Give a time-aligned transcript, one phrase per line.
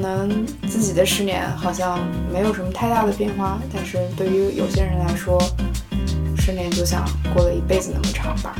[0.00, 1.98] 可能自己的十年好像
[2.32, 5.38] 没有什么太大的变化，但是对于有些人来说，
[6.38, 8.56] 十年就像过了一辈子那么长吧。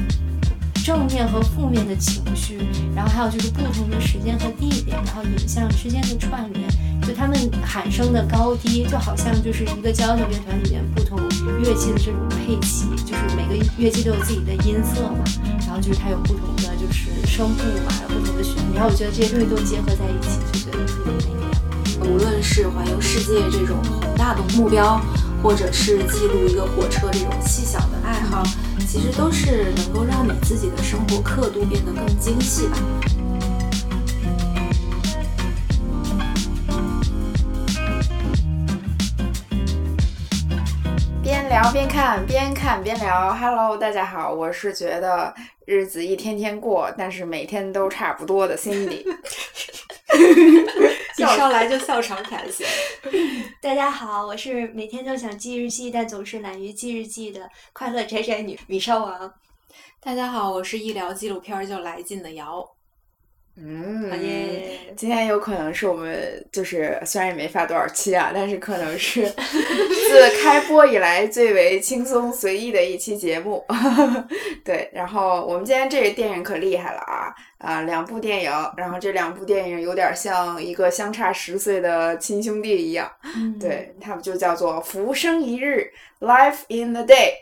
[0.85, 2.59] 正面和负面的情绪，
[2.95, 6.69] 然后还有就是不同的时间和地点，然后影像之间的串联，
[7.09, 11.19] 就他们喊声的高低，就好像就是一个交响乐团里面不同
[11.63, 15.25] 乐器的这种配器，就是每个乐器都有自己的音色嘛，
[15.61, 22.09] 然后就是它有不同的就是声部嘛，有不同的旋律，然后我觉得这些东西都结合在一起，觉得特别美。
[22.09, 25.01] 无论是环游世界这种宏大的目标，
[25.43, 28.43] 或者是记录一个火车这种细小的爱好。
[28.89, 32.77] 其实都是能够让你自己的生活刻度变得更精细吧。
[41.23, 43.33] 边聊边看，边看边聊。
[43.35, 45.33] Hello，大家好，我是觉得
[45.67, 49.05] 日子一天天过，但是每天都差不多的 Cindy。
[51.17, 52.65] 一上来就笑场感谢。
[53.61, 59.33] 大家好，我是每天都想记日记，但总是懒于记日记的快乐宅宅女米少王。
[60.01, 62.67] 大家好，我是一聊纪录片就来劲的瑶。
[63.63, 64.11] 嗯，
[64.97, 73.63] 今天有可能是我们就是虽然也没发多少期啊，但是可能是 自开播以来最为轻松随意的一期节目。
[74.65, 83.11] 对，然后我们今天这个电影可厉害了啊啊，两部电影，然后这两部电影有点像一个相差十岁的亲兄弟一样。
[83.61, 85.91] 对，他们就叫做《浮生一日》
[86.27, 87.33] （Life in the Day）。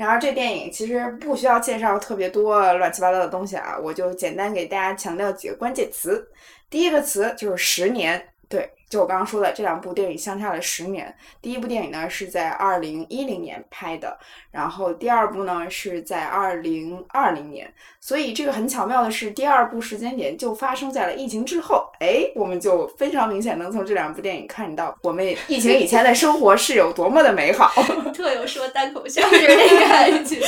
[0.00, 6.26] 然后这电影其实不需要介绍特别多乱七八糟的东西啊，我就简单给大家强调几个关键词。
[6.70, 8.70] 第一个词就是十年，对。
[8.90, 11.14] 就我刚刚说的，这两部电影相差了十年。
[11.40, 14.18] 第一部电影呢是在二零一零年拍的，
[14.50, 17.72] 然后第二部呢是在二零二零年。
[18.00, 21.88] 所以这个很巧妙的是，第二部时间点就发生在了疫情之后。
[22.00, 27.70] 哎，我们就非常明显能从这两部电影看到，我们疫情以前的生活是有多么的美好。
[28.12, 29.46] 特有说单口相声的
[29.88, 30.36] 感觉，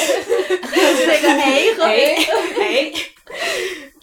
[1.06, 2.16] 那个哎和哎
[2.60, 2.92] 哎。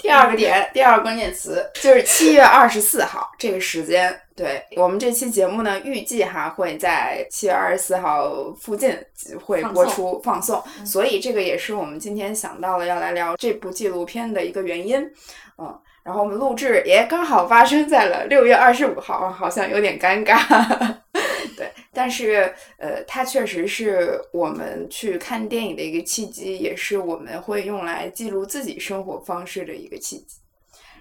[0.01, 4.19] 第二个点，第二个关键词就是七月二十四号这个时间。
[4.35, 8.97] 对我们这期节目呢，预计哈会在七月二十四号附近
[9.43, 14.99] 会播出放送，所以这个也是我们今天想到了要来聊这部纪录片的一个原因。
[15.57, 20.95] 嗯，然后我们录制也刚好发生在了六月二十五号，好像有点尴尬。
[21.99, 30.37] 但是呃，它确实是我们去看电影的一个契机，也是我们会用来记录自己生活方式的一个契机。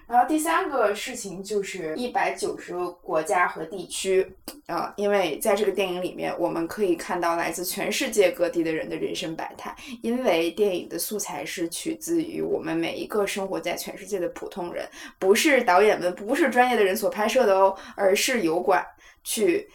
[0.09, 4.27] 然后第三个事情就是一百九十个国家和地区
[4.67, 9.73] 啊，因为在这个电影里面，我们可以看到来自全世界各地的人的人生百态。
[10.03, 14.85] 因为电影的素材是取自于我们每一个生活在全世界的普通人，
[15.17, 18.85] 不是导演们，不是专业的人所拍摄的哦，而是油管
[19.23, 19.69] 去。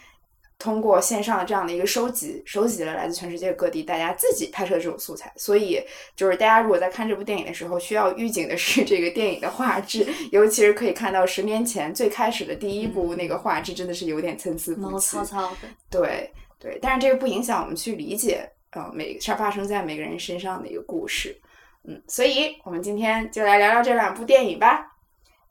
[0.63, 5.83] 通过线上的这样的一个收集，收集了来自全世界各地大家自己拍摄的这种素材，所以
[6.15, 14.79] 就是大家如果在看这部电影的时候，需要预警的是这个电影的画质， 尤其是可以看到十年前最开始的第一部那个画质真的是有点参差不齐。
[14.79, 15.67] 毛糙糙的。
[15.89, 21.37] 对对，但是这个不影响我们去理解，呃，每是发生在每个人身上的一个故事。
[21.85, 24.87] 嗯，所以我们今天就来聊聊这两部电影吧。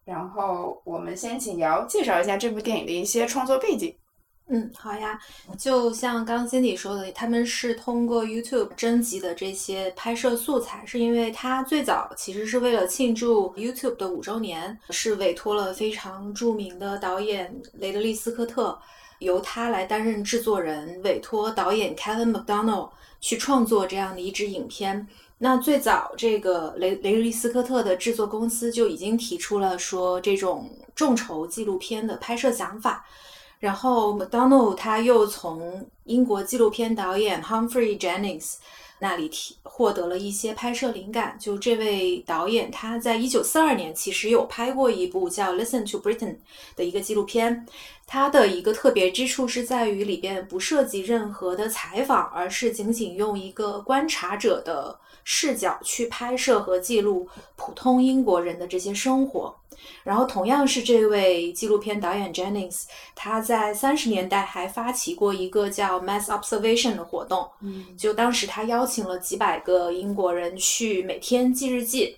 [0.07, 3.95] 然后我们先请姚介绍一下这部电影的一些创作背景。
[4.55, 5.19] 嗯，好呀。
[5.59, 18.79] 就像刚 Cindy 说的，他们是通过 YouTube 征集的这些拍摄素材，是因为他最早其实是为了庆祝 YouTube 的五周年，是委托了非常著名的导演雷德利·斯科特，
[19.21, 22.91] 由他来担任制作人，委托导演 Kevin McDonald
[23.23, 25.09] 去创作这样的一支影片。
[25.39, 33.07] 那最早这个雷雷德利·斯科特的制作公司就已经提出了说这种众筹纪录片的拍摄想法。
[33.63, 38.57] 然后，McDonald 他又从英国纪录片导演 Humphrey Jennings
[38.99, 41.37] 那里提获得了一些拍摄灵感。
[41.39, 46.35] 就这位导演，他在一九四二年其实有拍过一部叫《Listen to Britain》
[46.75, 47.65] 的一个纪录片。
[48.05, 59.55] 它的一个特别之处是在于里边不涉及任何的采访，而是仅仅用一个观察者的视角去拍摄和记录普通英国人的这些生活。
[60.05, 62.85] 然后，同样是这位纪录片导演 Jennings，
[63.15, 67.49] 他在三十年代还发起过一个叫 Mass Observation 的活动。
[67.61, 72.17] 嗯，就当时他邀请了几百个英国人去每天记日记。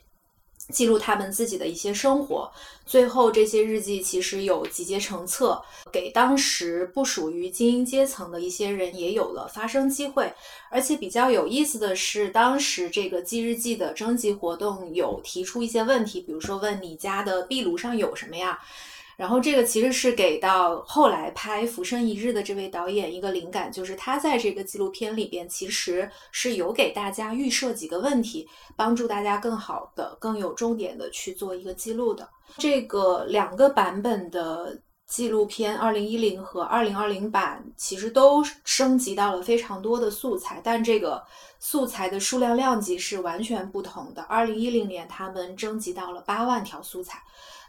[0.71, 2.51] 记录他们自己的一些生活，
[2.87, 5.63] 最后这些日记其实有集结成册，
[5.93, 10.33] 给当时不属于精英阶层的一些人也有了发声机会。
[10.71, 18.59] 而且比较有意思的是，当时这个记日记的征集活动有提出一些问题，比如说问你家的壁炉上有什么呀？
[19.17, 32.29] 然后这个其实是给到后来拍《浮生一日》的这位导演一个灵感，就是他在这个纪录片里边其实是有给大家预设几个问题，帮助大家更好的、更有重点的去做一个记录的。
[32.59, 41.23] 这个两个版本的纪录片，二零一零和二零二零版，其实都升级到了非常多的素材，但这个
[41.61, 44.23] 素材的数量量级是完全不同的。
[44.23, 47.23] 二零一零年他们征集到了八万条素材。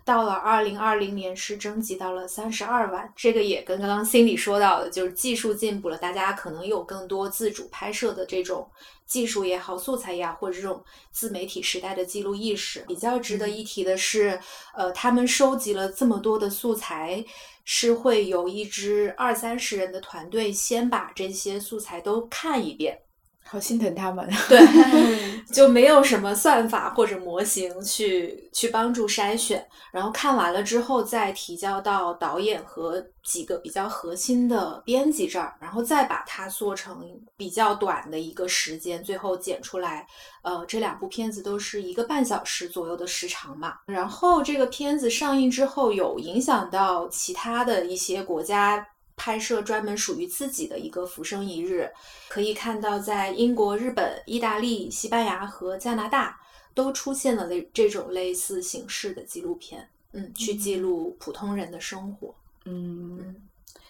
[0.05, 8.69] 到了二零二零年是征集到了三十二万，这个也跟刚刚 Cindy 说到的，就是技术进步了，大家可能有更多自主拍摄的这种
[9.07, 12.85] 技术也好，素材也好，或者这种自媒体时代的记录意识。
[12.87, 14.39] 比较值得一提的是，
[14.75, 17.25] 呃，他们收集了这么多的素材，
[17.63, 22.99] 是会有一支二三十人的团队先把这些素材都看一遍。
[23.47, 24.59] 好心疼他们，对，
[25.53, 37.07] 就没有什么算法或者模型去去帮助筛选，然后看完了之后再提交到导演和几个比较核心的编辑这儿，然后再把它做成
[37.37, 40.07] 比较短的一个时间，最后剪出来。
[40.41, 43.75] 呃，这两部片子都是一个半小时左右的时长嘛。
[43.85, 48.85] 然后这个片子上映之后，有影响到其他的一些国家。
[49.17, 51.89] 拍摄专门属于自己的一个《浮生一日》，
[52.27, 56.39] 可以看到，在英国、日本、意大利、西班牙和加拿大
[56.73, 62.35] 都出现了类这种类似形式的纪录片，嗯，去记录普通人的生活。
[62.65, 63.35] 嗯，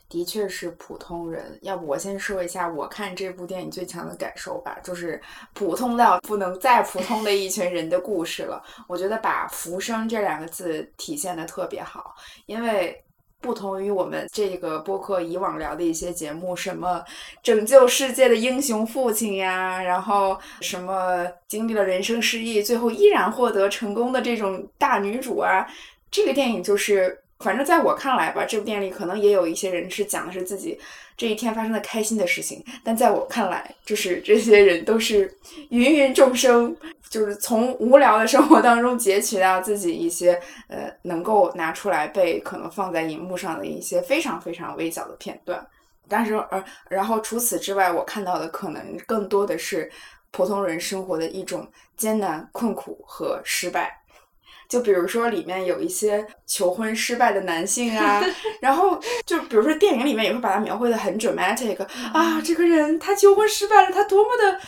[0.07, 1.57] 的确是普通人。
[1.63, 5.19] 要不我先说一下我看这部电影最强的感受吧，就是
[5.53, 8.63] 普通到不能再普通的一群人的故事了。
[8.87, 13.01] 我觉得把“浮生”这两个字体现的特别好，因为。
[13.45, 17.03] 不同于我们这个播客以往聊的一些节目，什么
[17.43, 25.67] 拯救世界的英雄父亲呀，然后什么经历了人生失意，最后依然获得成功的这种大女主啊，
[26.09, 30.79] 这个电影就是，反正在我看来吧，这部电影里可能也有一些人是讲的是自己。
[31.17, 35.33] 这一天发生的开心的事情，但在我看来，就是这些人都是
[35.69, 36.75] 芸芸众生，
[37.09, 40.37] 就是从无聊的生活当中截取到自己一些
[40.67, 45.65] 呃能够拿出来被可能放在荧幕上的一些非常非常微小的片段。
[46.09, 49.89] 但是，呃，然后除此之外，我看到的可能更多的是
[50.31, 51.65] 普通人生活的一种
[51.95, 54.01] 艰难、困苦和失败。
[54.67, 58.23] 就比如说里面有一些求婚失败的男性啊，
[58.61, 61.81] 然后就比如说电影里面也会把他描绘的很 dramatic
[62.13, 64.59] 啊，这个人他求婚失败了，他多么的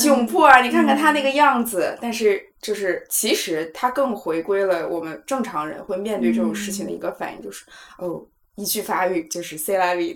[0.00, 0.60] 窘迫啊！
[0.60, 7.64] 你看看他那个样子，但是就是其实他更回归了我们正常人会面对这种事情的一个反应，就是
[7.98, 8.26] 哦。
[8.56, 10.14] 一句法语就是 “say la vie”，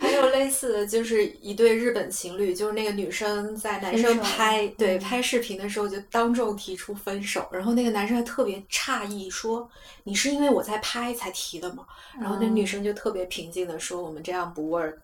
[0.00, 9.68] 还有类似的就是一对日本情侣，就是那个女生在男生拍对拍视频的时候就当众提出分手，然后那个男生还特别诧异说
[10.04, 11.84] ：“你是因为我在拍才提的吗？”
[12.18, 14.94] 然后那女生就特别平静的说：“我们这样不 work。”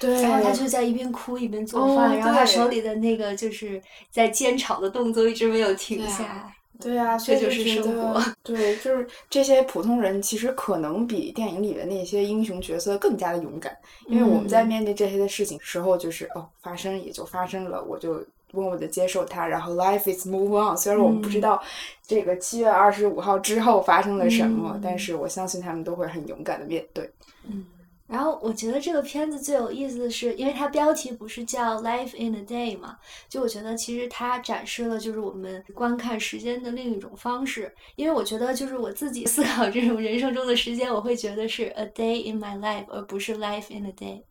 [0.00, 6.80] 对，然后他就在一边哭一边做饭，然后他手里的那个就是在煎炒的动作一直没有停下来。
[6.80, 8.22] 对啊，这就是生活。
[8.42, 13.76] 对，就是这些普通人，其实可能比电影里的那些英雄角色更加的勇敢，
[14.06, 20.76] 因为我们在面对这些的事情时候，就是哦，发生也就发生了，我就默默的接受它，然后 life is move on。
[20.76, 21.62] 虽然我们不知道
[22.06, 27.10] 这个七月二十五号之后发生了什么，但是我相信他们都会很勇敢的面对。
[27.44, 27.64] 嗯。
[28.06, 37.74] 然后我觉得这个片子最有意思的是，因为它标题不是叫《Life in a Day》嘛，就我觉得其实它展示了就是我们观看时间的另一种方式。
[37.96, 44.22] 因为我觉得就是我自己思考这种人生中的时间，我会觉得是 a day in my life，而不是 life in a day。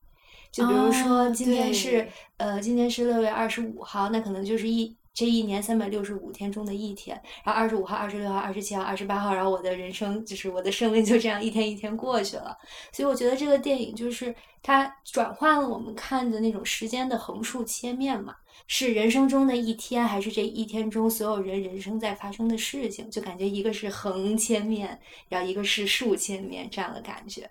[0.51, 4.95] 就比如说今天是呃今天是六月二十五号，那可能就是一。
[5.13, 12.57] 这一年三百六十五天中的一天，然后二十五号、二十六号、二十七号、二十八号，然后我的人生就是我的生命就这样一天一天过去了。
[12.91, 18.35] 所以我觉得这个电影就是它转换了我们看的那种时间的横竖切面嘛，
[18.67, 23.07] 是人生中的一天，还是这一天中所有人人生在发生的事情？
[23.11, 27.47] 就感觉一个是横切面，然后一个是竖切面这样的感觉。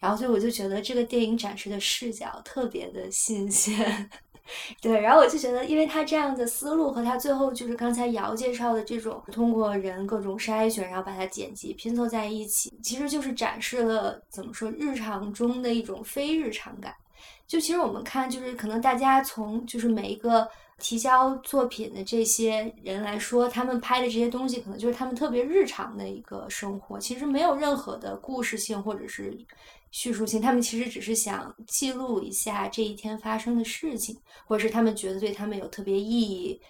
[0.00, 4.10] 然后所以我就觉得这个电影展示的视角特别的新鲜。
[4.82, 16.94] 对，然后我就觉得，因为他这样的思路和他最后就是刚才姚介绍的这种通过人各种筛选，然后把它剪辑拼凑在一起，其实就是展示了怎么说日常中的一种非日常感。
[17.46, 20.46] 就其实我们看，就是可能大家从就是每一个
[20.78, 29.34] 提交作品的这些人来说，他们拍的这些东西，可能就是他们特别日常的一个生活，其实没有任何的故事性或者是。
[29.94, 36.60] 叙述性，他们其实只是想记录一下这一天发生的事情，或者是他们觉得对他们有特别意义、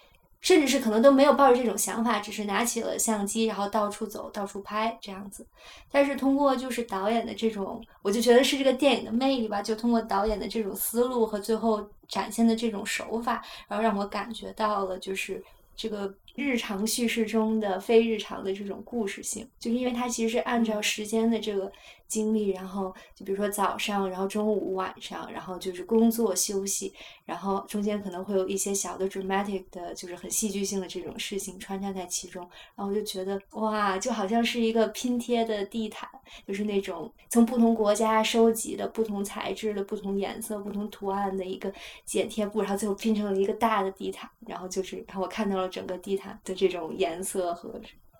[0.41, 5.43] 甚至是可能都没有抱着这种想法，只是拿起了相机，然后到处走、到处拍这样子。
[5.91, 15.43] 但是通过就是导演的这种，我就觉得是这个电影的魅力吧，就通过导演的这种思路和最后展现的这种手法，然后让我感觉到了就是
[15.75, 16.13] 这个。
[16.35, 21.71] 日常叙事中的非日常的这种故事性，就是因为它其实是按照时间的这个
[22.07, 32.41] 经历，然后就比如说早上，然后中午、晚上，然后就是工作、休息，然后中间可能会有一些小的 dramatic 的，就是很戏剧性的这种事情穿插在其中，
[32.75, 36.09] 然后我就觉得哇，就好像是一个拼贴的地毯，
[36.45, 41.73] 就是那种从不同国家收集的不同材质的不同颜色、不同图案的一个
[42.05, 46.24] 剪贴布，然后最后拼成了一个大的地毯，然后就是，然后我看到了整个地毯。
[46.43, 47.71] 的这种颜色和，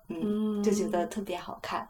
[0.08, 1.88] 嗯，就觉得特别好看。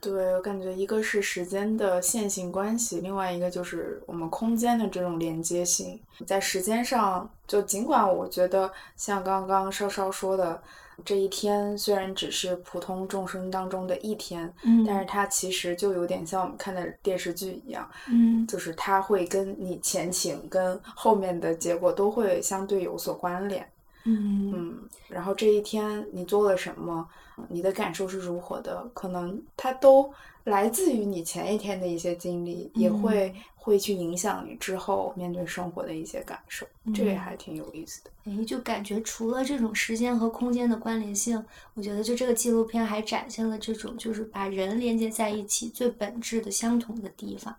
[0.00, 5.98] 对我感觉，一个是时间的线性关系，另外一个就是我们空间的这种连接性。
[6.26, 10.62] 在时间上，就尽管我觉得像刚刚稍稍说的，
[11.06, 23.66] 这一天虽然只是普通众生当中的一天，嗯，但是它其实就有点像我们看的电视剧一样，嗯，就是它会跟你前情跟后面的结果都会相对有所关联。
[24.04, 27.08] 嗯，然后这一天你做了什么，
[27.48, 30.12] 你的感受是如何的，可能它都
[30.44, 38.10] 来自于你前一天的一些经历，也会会去影响你之后面对生活的一些感受，这也还挺有意思的。
[38.24, 41.42] 哎，就感觉除了这种时间和空间的关联性，
[41.74, 47.54] 我觉得就这个纪录片还展现了这种就是把人连接在一起最本质的相同的地方。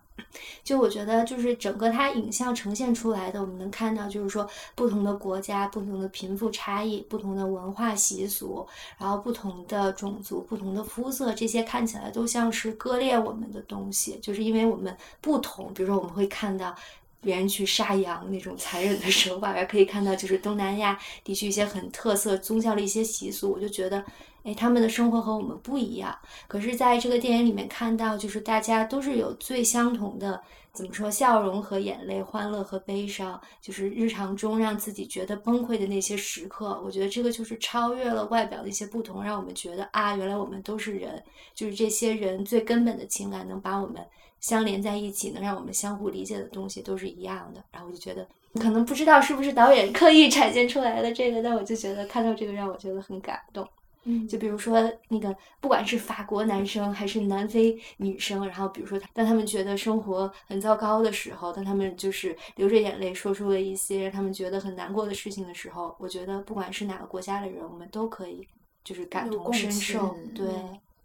[0.64, 8.66] 就我觉得，就是整个它影像呈现出来的，我们能看到，就是说不同的国家、不同的贫富差异、不同的文化习俗，
[8.98, 15.72] 然后不同的种族、不同的肤色，这些看起来都像是割裂我们的东西，就是因为我们不同。
[15.74, 16.74] 比如说，我们会看到。
[17.18, 24.04] 别人去杀羊那种残忍的手法，也 可以看到，就是东南亚地区一些很特色宗教的一些习俗，我就觉得，
[24.44, 26.16] 哎，他们的生活和我们不一样。
[26.46, 30.40] 可是，在这个电影里面看到，就是大家都是有最相同的，
[30.76, 36.80] 怎么说，笑容和眼泪，欢乐和悲伤，就是日常中让自己觉得崩溃的那些时刻。
[36.84, 41.20] 我觉得这个就是超越了外表的一些不同，让我们觉得啊，原来我们都是人，
[41.54, 44.04] 就是这些人最根本的情感能把我们。
[44.38, 47.64] 相连在一起，能让我们相互理解的东西都是一样的。
[47.72, 48.24] 然后我就觉得，
[48.60, 53.66] 可能不知道是不是导演刻意 展现出来的这个，但我就觉得看到这个让我觉得很感动。
[54.06, 68.46] 嗯，就比如说那个，不管是法国男生还是南非女生，然后比如说当他们觉得生活很糟糕的时候，当他们就是流着眼泪说出了一些让他们觉得很难过的事情的时候，我觉得不管是哪个国家的人，我们都可以
[68.82, 70.16] 就是感同身受。
[70.34, 70.46] 对。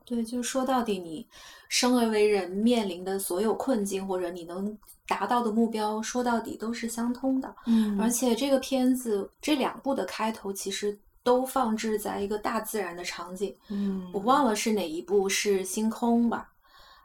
[0.04, 1.26] 对，就是说到底，你
[1.70, 4.78] 生而为人面临的所有困境，或者你能
[5.08, 7.56] 达到的目标，说到底都是相通的。
[7.66, 13.56] 嗯，而且这个片子这两部的开头其实都放置在一个大自然的场景。
[13.70, 16.52] 嗯，我忘了是哪一部是星空吧，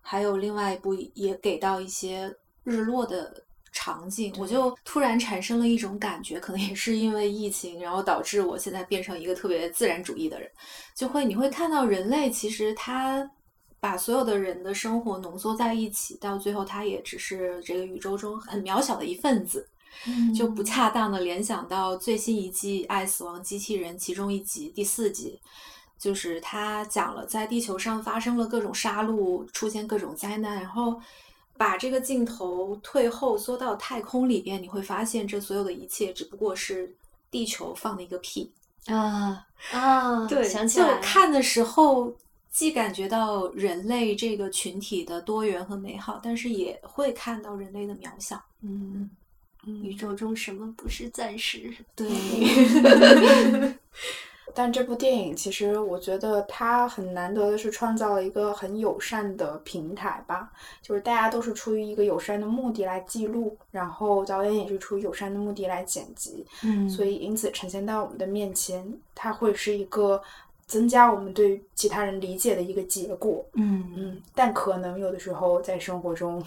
[0.01, 3.43] 还有另外一部也给到一些日落的。
[3.79, 10.51] 场景，我就突然产生了一种感觉，可能也是因为疫情，然后导致我现在变成一个特别自然主义的人，
[10.95, 13.31] 就会你会看到人类其实他
[13.79, 19.69] 把所有的人的生活浓缩在一起，到最后他也只是这个宇宙中很渺小的一份子，
[20.35, 25.41] 就不恰当的联想到最新一季《爱死亡机器人》其中一集第四集，
[25.99, 31.01] 就是他讲了在地球上发生了各种杀戮，出现各种灾难，然后。
[31.59, 36.95] 把这个镜头退后缩到太空里边，你会发现这所有的一切只不过是
[37.31, 38.53] 地球放的一个屁
[38.89, 40.27] 啊啊！
[40.27, 42.15] 对，想起来就看的时候
[42.51, 48.39] 既感觉到人类这个群体的多元和美好，但是也会看到人类的渺小。
[48.61, 49.09] 嗯，
[49.67, 51.73] 宇宙中什么不是暂时？
[51.95, 52.09] 对。
[54.55, 70.23] 但这部电影其实，我觉得它很难得的是创造了一个很友善的平台吧，就是大家都是出于一个友善的目的来记录，然后导演也是出于友善的目的来剪辑，嗯，所以因此呈现到我们的面前，它会是一个
[70.67, 76.43] 增加我们对其他人理解的一个结果，嗯嗯，但可能有的时候在生活中，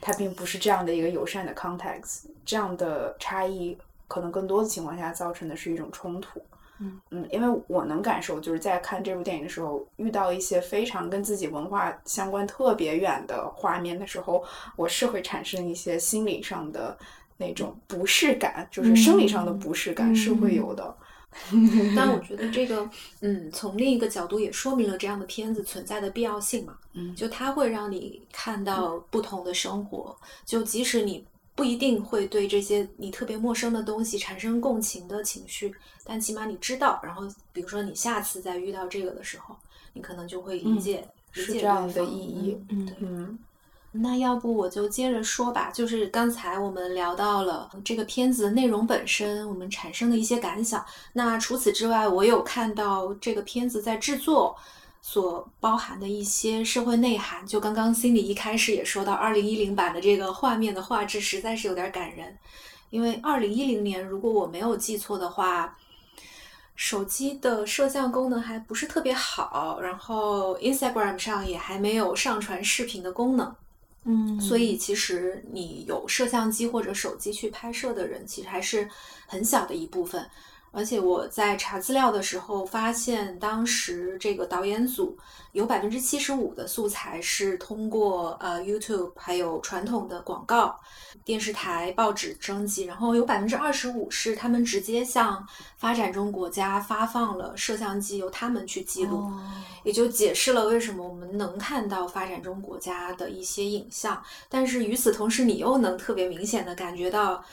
[0.00, 3.76] 它并不是这样的一个友善的 context，这样的差异
[4.06, 6.42] 可能更多的情况下造成的是一种冲突。
[6.80, 14.44] 嗯嗯，因为我能感受，就是在看这部电影的时候，遇到一些非常跟自己文化相关特别远的画面的时候，
[14.76, 16.98] 我是会产生一些心理上的
[17.36, 20.94] 那种不适感，就是生理上的不适感是会有的。
[21.96, 22.88] 但我 觉得这个，
[23.20, 26.76] 嗯，从另一个角度也说明了这样的片子存在的必要性嘛。
[26.94, 31.24] 嗯，就它会让你看到不同的生活，就即使你。
[31.54, 35.72] 不不一定会对这些你特别陌生的东西产生共情的情绪，
[36.02, 36.98] 但起码你知道。
[37.04, 37.22] 然后，
[37.52, 39.54] 比如说你下次再遇到这个的时候，
[39.92, 42.58] 你可能就会理解，理解是这样的意义。
[42.70, 43.38] 嗯对嗯
[43.94, 50.84] 那要不我就接着说吧，就是刚才我们聊到了这个片子的内容本身，我们产生的一些感想。
[51.12, 54.56] 那除此之外，我有看到这个片子在制作
[55.02, 57.46] 所包含的一些社会内涵。
[57.46, 62.38] 就刚刚心里一开始也说到，二零一零版的这个画面的画质实在是有点感人，
[62.88, 65.76] 因为二零一零年，如果我没有记错的话。
[66.74, 73.54] 手机的摄像功能还不是特别好，然后 Instagram 上也还没有上传视频的功能，
[74.04, 78.88] 嗯，所以其实你有摄像机或者手机去拍摄的人，其实还是
[79.26, 80.28] 很小的一部分。
[80.72, 85.16] 而且我在查资料的时候发现，当时这个导演组
[85.52, 90.74] 有百分之七十五的素材是通过呃 YouTube 还有传统的广告、
[91.24, 99.18] 电视台、报纸征集，然后有百分之二十五是他们直接向发展中国家发放了摄像机，由他们去记录。
[99.18, 99.40] 哦
[99.84, 107.44] 也就解释了为什么我们能看到发展中国家的一些影像，但是与此同时，你又能特别明显的感觉到，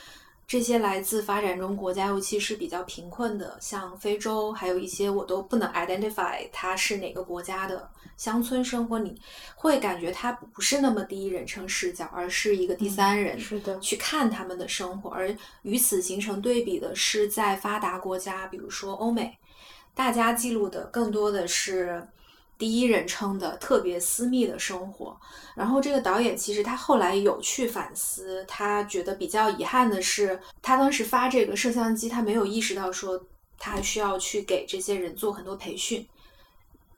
[0.50, 9.14] 这些来自发展中国家，尤其是比较贫困的，像非洲，还有一些我都不能 identify 它是哪个国家的乡村生活，你
[9.54, 19.38] 会感觉它不是那么第一人称视角，而是一个第三人是的去看他们的生活，而与此形成对比的是，在发达国家，比如说欧美，
[19.94, 22.04] 大家记录的更多的是
[22.60, 25.18] 第一人称的特别私密的生活。
[25.56, 33.20] 然后这个导演其实他后来有去反思，他觉得比较遗憾的是，他当时发这个摄像机，他没有意识到说
[33.58, 36.06] 他需要去给这些人做很多培训。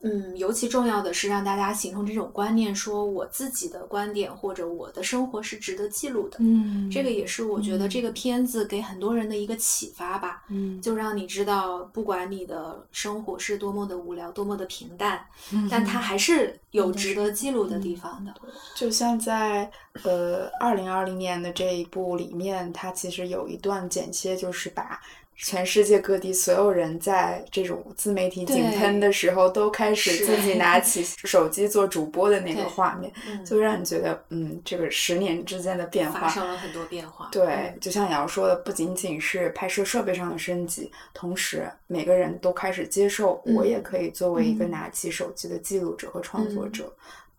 [0.03, 6.39] 嗯，尤其重要的是让大家形成这种观念，说我自己的观点或者我的生活是值得记录的。
[6.41, 10.43] 嗯，这个也是我觉得这个片子给很多人的一个启发吧。
[10.49, 18.35] 嗯，就让你知道，不管你的生活是多么的无聊，多么的平淡，嗯但它还是有值得记录的地方的。
[18.75, 19.71] 就像在
[20.03, 25.01] 呃二零二零年的这一部里面，它其实有一段剪切，就是把
[25.45, 36.35] 全世界各地所有人在这种自媒体井对喷的时候，都开始自己 拿起手机做主播的那个画面，嗯，就让你觉得，嗯，这个十年之间的变化发化。
[36.35, 37.29] 生了很多变化。
[37.33, 46.91] 对，就像瑶说的，不仅仅是拍摄设备上的升级，同时每个人都开始接受，我也可以作为一个嗯拿起手机的记录者和创作者。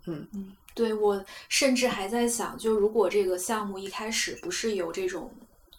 [0.05, 0.27] 嗯
[0.75, 5.31] 对我甚至还在想，就如果这个项目一开始不是有这种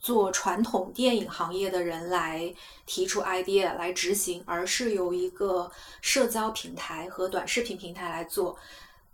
[0.05, 8.55] 做传统电影行业的人来提出 idea 来执行，而是由一个社交平台和短视频平台来做，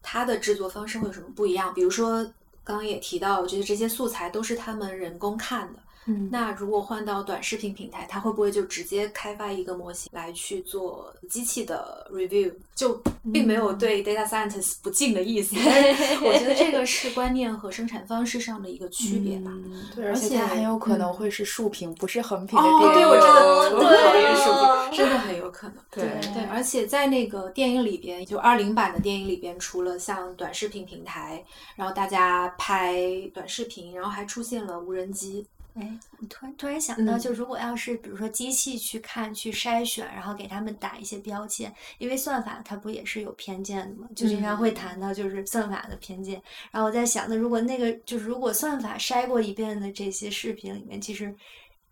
[0.03, 1.73] 它的制作方式会有什么不一样？
[1.73, 2.25] 比如说
[2.65, 5.79] 刚刚也提到，我觉得这些素材都是他们人工看的。
[6.07, 12.53] 嗯，那如果换到短视频平台，它会不会就直接开发一个模型来去做机器的 review？
[12.75, 12.99] 就
[13.31, 15.55] 并没有对 data scientist 不敬的意思，
[16.25, 19.51] 我觉得这个是观念和生产方式上的一个区别吧。
[19.53, 22.95] 嗯对，而而且且它很有可能嗯会是竖屏，不是横屏的哦，电影。
[22.95, 25.77] 对，我真的哦特讨厌对竖哦屏，真的很有可能。
[25.91, 31.45] 对对，而且在那个电影里边，就二零版的电影里边，除了像短视频平台，
[31.77, 32.99] 然后大家拍
[33.35, 35.47] 短视频，然后还出现了无人机。
[35.75, 46.43] 哎，我突然突然想到，嗯就如果要是比如说机器去看、去筛选，然后给他们打一些标签，因为算法它不也是有偏见的嘛，就经常会嗯谈到就是算法的偏见。
[46.71, 51.35] 然后我在想，那如果那个就是如果算法筛过一遍的这些视频里面，其实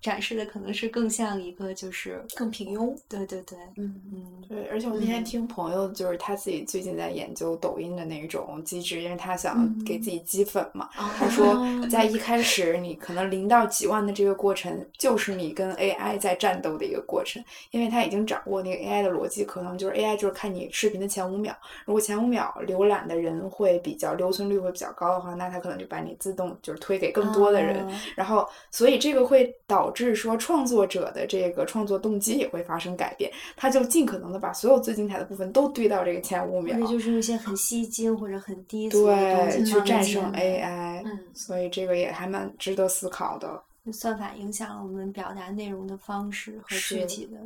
[0.01, 2.97] 展示的可能是更像一个就是更平庸。
[3.09, 10.89] 对对对，嗯嗯对，而且我那天嗯听朋友，就是他自己最近在研究抖音的那种机制，因为他想嗯给自己积粉嘛。
[10.99, 11.57] 哦他说，
[11.89, 27.85] 在一开始，你可能零到几万的这个过程，就是你跟 AI 在战斗的一个过程，因为他已经掌握那个 AI 的逻辑，可能就是 AI 就是看你视频的前五秒，如果前五秒浏览的人会比较留存率会比较高的话，那他可能就把你自动就是推给更多的人。
[27.87, 43.63] 啊然后，所以这个会导致说创作者的这个创作动机也会发生改变，他就尽可能的把所有最精彩的部分都堆到这个前五秒或，者就是用一些很吸睛或者很低俗的东对，去战胜 AI，、嗯所以这个也还蛮值得思考的。
[43.93, 47.39] 算法影响了我们表达内容的方式和具体的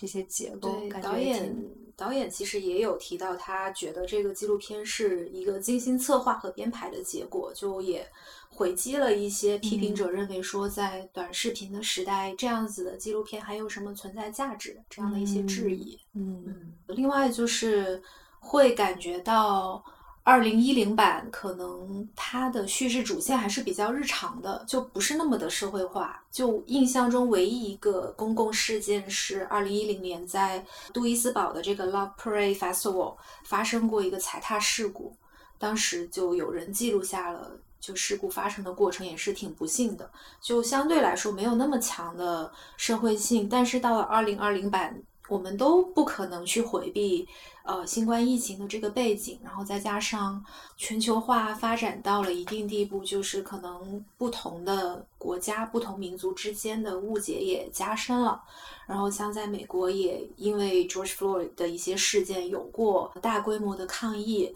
[0.00, 1.56] 这些结构，导演
[1.96, 8.08] 导演其实也有提到，他觉得这个纪录片是一个精心策划和编排的结果，就也
[8.48, 15.98] 回击了一些批评者认为说，在短视频的时代，这样子的纪录片还有什么存在价值这样的一些质疑。
[16.14, 18.00] 嗯嗯，另外就是
[18.38, 19.84] 会感觉到。
[20.28, 26.22] 二零一零版可能它的叙事主线还是比较日常的，就不是那么的社会化。
[26.30, 30.62] 就印象中唯一一个公共事件是二零一零年在
[30.92, 35.16] 杜伊斯堡的这个 Love Parade Festival 发生过一个踩踏事故，
[35.58, 40.10] 当时就有人记录下了就事故发生的过程，也是挺不幸的。
[40.42, 44.94] 就相对来说没有那么强的社会性，但是到了二零二零版，
[45.26, 47.26] 我们都不可能去回避。
[47.68, 50.42] 呃，新冠疫情的这个背景，然后再加上
[50.78, 58.42] 全球化发展到了一定地步，就是可能不同的国家、不同民族之间的误解也加深了。
[58.86, 64.50] 然后像在美国，也因为 George Floyd 的一些事件有过大规模的抗议。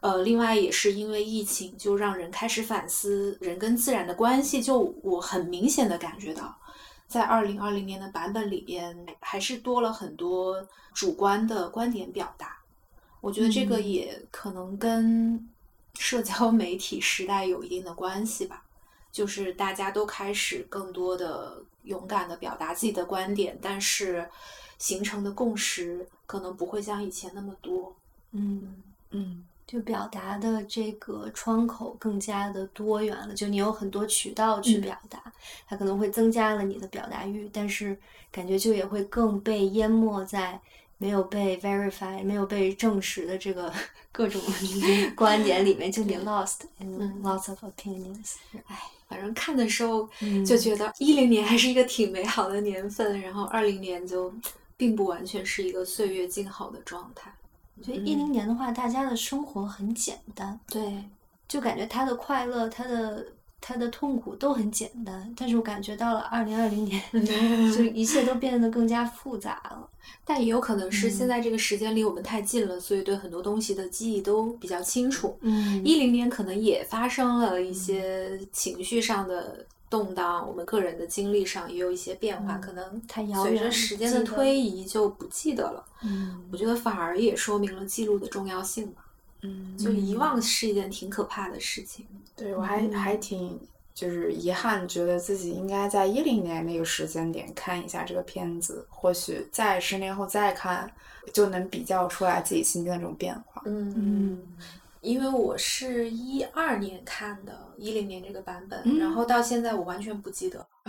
[0.00, 4.62] 呃，另外也是因为疫情，就让人开始反思人跟自然的关系。
[4.62, 6.54] 就我很明显的感觉到。
[7.06, 12.57] 在二零二零年的版本里边，还是多了很多主观的观点表达。
[13.20, 15.48] 我觉得这个也可能跟
[15.94, 18.64] 社交媒体时代有一定的关系吧。
[19.10, 24.28] 就是大家都开始更多的勇敢的表达自己的观点，但是
[24.78, 27.94] 形成的共识可能不会像以前那么多。
[28.32, 29.44] 嗯嗯。
[29.66, 35.22] 就表达的这个窗口更加的多元了，就你有很多渠道去表达，
[35.66, 37.94] 它可能会增加了你的表达欲，但是
[38.32, 40.58] 感觉就也会更被淹没在
[40.98, 43.72] 没有被 verify、没有被证实的这个
[44.12, 44.40] 各种
[45.16, 48.34] 观点里面，就你 lost in lots of opinions。
[48.66, 48.76] 哎，
[49.08, 50.08] 反正看的时候
[50.46, 54.32] 就觉得一零年还是一个挺美好的年份，然后二零年就
[54.76, 57.32] 并不完全是一个岁月静好的状态。
[57.76, 61.04] 我觉得一零年的话，大家的生活很简单，对，
[61.46, 63.24] 就感觉他的快乐、他的
[63.60, 65.32] 他的痛苦都很简单。
[65.36, 67.02] 但是我感觉到了二零二零年，
[67.74, 69.88] 就 一切都变得更加复杂了。
[70.24, 75.36] 但也有可能是现在这个时间离我们太近了，所以对很多东西的记忆都比较清楚。
[75.40, 79.66] 嗯，一零年可能也发生了一些情绪上的。
[79.90, 83.02] 动荡，我们个人的经历上也有一些变化，可能
[83.42, 85.82] 随着时间的推移就不记得了。
[86.02, 89.06] 嗯，我觉得反而也说明了记录的重要性吧。
[89.42, 92.06] 嗯，就遗忘是一件挺可怕的事情。
[92.34, 93.58] 对我还还挺
[93.94, 100.90] 就是遗憾，觉得自己应该在一零年那个时间点看一下这个片子，或许在十年后再看，
[101.32, 103.62] 就能比较出来自己心境的这种变化。
[103.66, 104.42] 嗯嗯。
[105.00, 110.66] 因为我是一二年看的，一零年这个版本，然后到现在我完全不记得，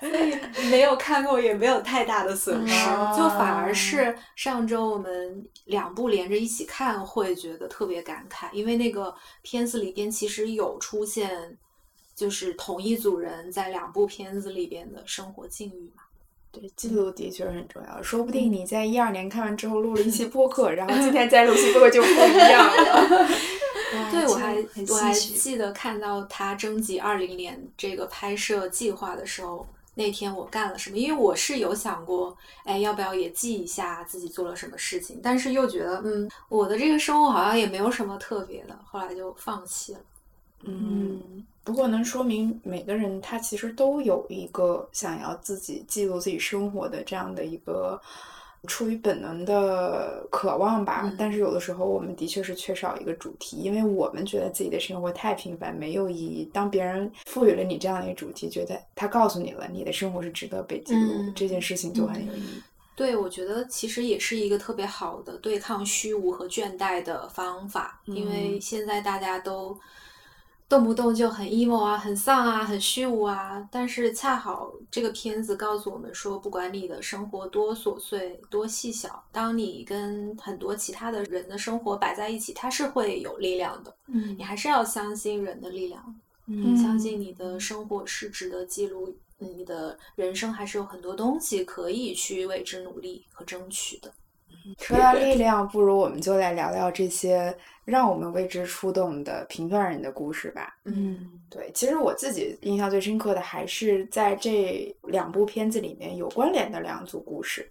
[0.00, 0.36] 所以
[0.70, 2.74] 没有看过也没有太大的损失，
[3.16, 11.56] 就反而是上周我们两部连着一起看会觉得特别感慨，因为那个片子里边其实有出现，
[12.14, 16.02] 就是同一组人在两部片子里边的生活境遇嘛。
[16.50, 18.02] 对，记录的确很重要。
[18.02, 23.28] 说不定你在一二年看完之后录了一期 播客，然后今天再录期播客就不一样了。
[24.10, 24.56] 对，我还
[24.88, 30.96] 我还记得看到他征集二零年这个拍摄计划的时候，那天我干了什么？
[30.96, 35.20] 因为我是有想过，哎，要不要也记一下自己做了什么事情？
[35.22, 40.00] 但是又觉得，嗯，我的这个生活好像也没有什么特别的，后来就放弃了。
[40.62, 41.44] 嗯。
[41.64, 48.00] 不过能说明每个人他其实都有一个想要自己记录自己生活的这样的一个
[48.66, 51.12] 出于本能的渴望吧。
[51.18, 56.50] 但是有的时候我们的确是缺少一个主题，因为我们觉得自己的生活太平凡没有意义。
[56.52, 62.62] 当别人赋予了你这样的一个主题，觉得他告诉你了你的生活是值得被记录，这件事情就很有意义。
[62.96, 69.78] 对，我觉得其实也是一个特别好的对抗虚无和倦怠的方法，因为现在大家都。
[70.68, 73.66] 动不动就很 emo 啊，很丧啊，很虚无啊。
[73.72, 83.94] 但是恰好这个片子告诉我们说，不管你的生活多琐碎、多细小，当你跟很多其他的人的生活摆在一起，它是会有力量的。
[84.08, 86.14] 嗯，你还是要相信人的力量，
[86.46, 94.12] 嗯，相信你的生活是值得记录，你的人生还是有很多东西可以去为之努力和争取的。
[94.78, 97.56] 说到力量，不如我们就来聊聊这些。
[97.84, 100.76] 让我们为之触动的平凡人的故事吧。
[100.84, 107.66] 嗯，对，其实我自己印象最深刻的还是在这两部片子里面有关联的两组故事。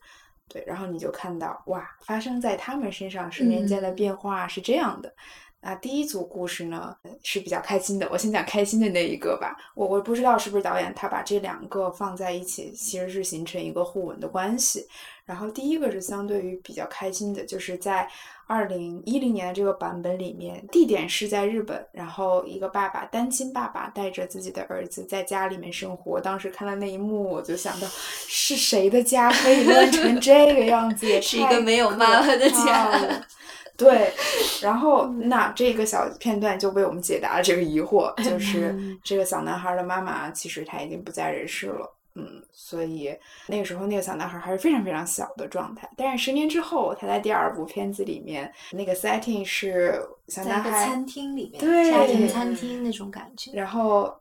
[0.47, 5.13] 对，然后你就看到哇，发生在他们身上十年间的变化是这样的。
[5.61, 9.55] 那第一组故事呢是比较开心的，我先讲开心的那一个吧。
[9.75, 14.87] 我我不知道是不是导演他把这两个放在一起，其实是形成一个互文的关系。
[15.25, 18.07] 然后第一个是相对于比较开心的，就是在。
[18.49, 26.17] 二零一零年的这个版本里面，地点是在日本，然后一个爸爸，单亲爸爸带着自己的儿子在家里面生活。
[26.17, 27.85] 当时看到那一幕，我就想到，
[28.25, 31.05] 是谁的家可以乱成这个样子？
[31.05, 32.89] 也 是一个没有妈妈的家。
[33.77, 34.11] 对，
[34.61, 41.93] 然后那这个小片段就为我们解答了这个疑惑，就是这个小男孩的妈妈其实他已经不在人世了。
[42.19, 45.87] 嗯，所以那个时候那个小男孩还是非常非常小的状态。
[45.95, 53.51] 但是十年之后，他在第二部片子里面，那个 setting 是小男孩餐厅里面，对家庭餐厅那种感觉。
[53.51, 54.11] 然后，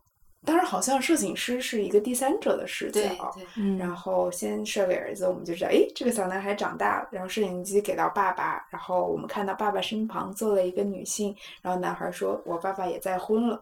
[0.46, 3.34] 当然好像摄影师是一个第三者的视角，
[3.76, 7.08] 然后先射给儿子，我们就知道，哎，这个小男孩长大了。
[7.10, 13.60] 然后摄影机给到爸爸，然后我们看到爸爸身旁坐了一个女性，然后男孩说：“我爸爸也再婚了。”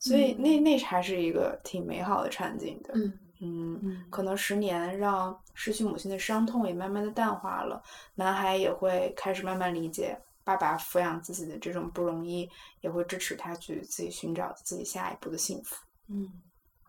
[0.00, 2.92] 所以那那还是一个挺美好的场景的。
[2.94, 7.80] 嗯嗯，嗯可能十年让失去母亲的伤痛也慢慢的淡化了，
[8.16, 15.76] 男孩也会开始慢慢理解爸爸抚养自己的这种不容易，也会支持他去自己寻找自己下一步的幸福。
[16.08, 16.28] 嗯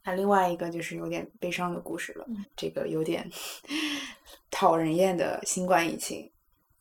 [0.03, 3.27] 那另外一个就是有点悲伤的故事了，嗯这个有点
[4.51, 6.31] 讨人厌的新冠疫情。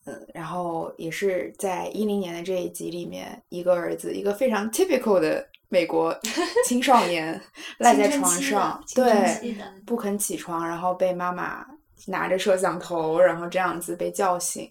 [0.06, 6.14] 嗯，然后也是在一零年的这一集里面，一个儿子，一个非常 typical 的美国
[6.68, 7.40] 青少年
[7.78, 11.66] 赖在床上，对，不肯起床，然后被妈妈
[12.06, 14.70] 拿着摄像头，然后这样子被叫醒。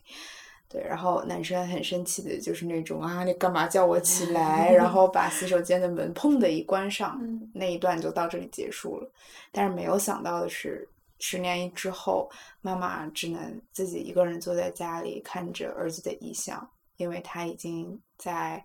[0.74, 4.74] 对，然后男生很生气的就是那种啊，你干嘛叫我起来？
[4.74, 9.08] 然后把洗手间的门 砰的一关上，嗯那一段就到这里结束了。
[9.52, 12.28] 但是没有想到的是，十年之后，
[12.62, 18.64] 妈妈只能自己一个人坐在家里看着儿子的遗像，因为他已经在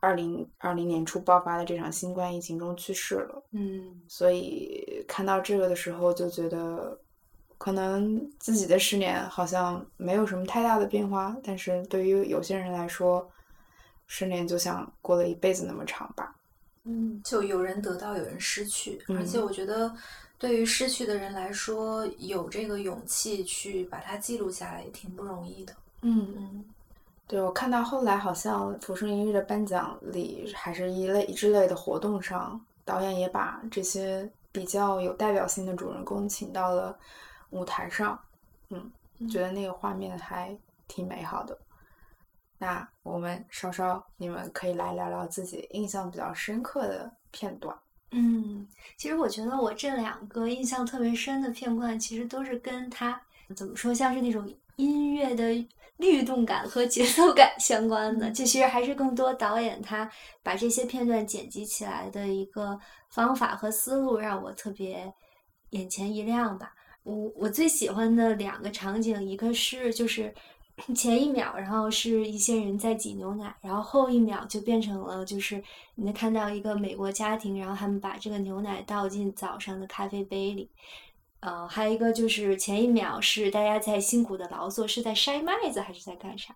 [0.00, 3.42] 二零二零年初爆发的这场新冠疫情中去世了。
[3.50, 6.96] 嗯所以看到这个的时候，就觉得
[7.60, 13.30] 可能自己的十年好像没有什么太大的变化，但是对于有些人来说，
[14.06, 16.34] 十年就像过了一辈子那么长吧。
[16.84, 19.94] 嗯，就有人得到，有人失去，嗯而且我觉得，
[20.38, 25.74] 对于失去的人来说，有这个勇气去把它记录下来，也挺不容易的。
[26.00, 26.64] 嗯，嗯
[27.26, 36.98] 对，我看到后来好像浮生一日的颁奖礼还是一类之类的活动上，导演也把这些比较有代表性的主人公请到了
[37.50, 38.18] 舞台上，
[38.70, 38.90] 嗯，
[39.28, 40.56] 觉得那个画面还
[40.88, 41.58] 挺美好的。
[42.58, 47.74] 那我们稍稍，你们可以来聊聊自己印象比较深刻的片段。
[48.12, 53.20] 嗯，其实我觉得我这两个印象特别深的片段，其实都是跟他
[53.56, 58.30] 怎么说，像是那种音乐的律动感和节奏感相关的。
[58.30, 60.10] 这其实还是更多导演他
[60.42, 62.78] 把这些片段剪辑起来的一个
[63.10, 65.12] 方法和思路，让我特别
[65.70, 66.74] 眼前一亮吧。
[67.02, 70.32] 我我最喜欢的两个场景，一个是就是
[70.94, 75.62] 前一秒，然后是一些人在挤牛奶，然后后一秒就变成了就是
[75.94, 80.70] 你能看到一个美国家庭，然后他们把这个牛奶倒进早上的咖啡杯里。
[81.40, 86.54] 呃，还有一个就是前一秒是大家在辛苦的劳作，是在筛麦子还是在干啥？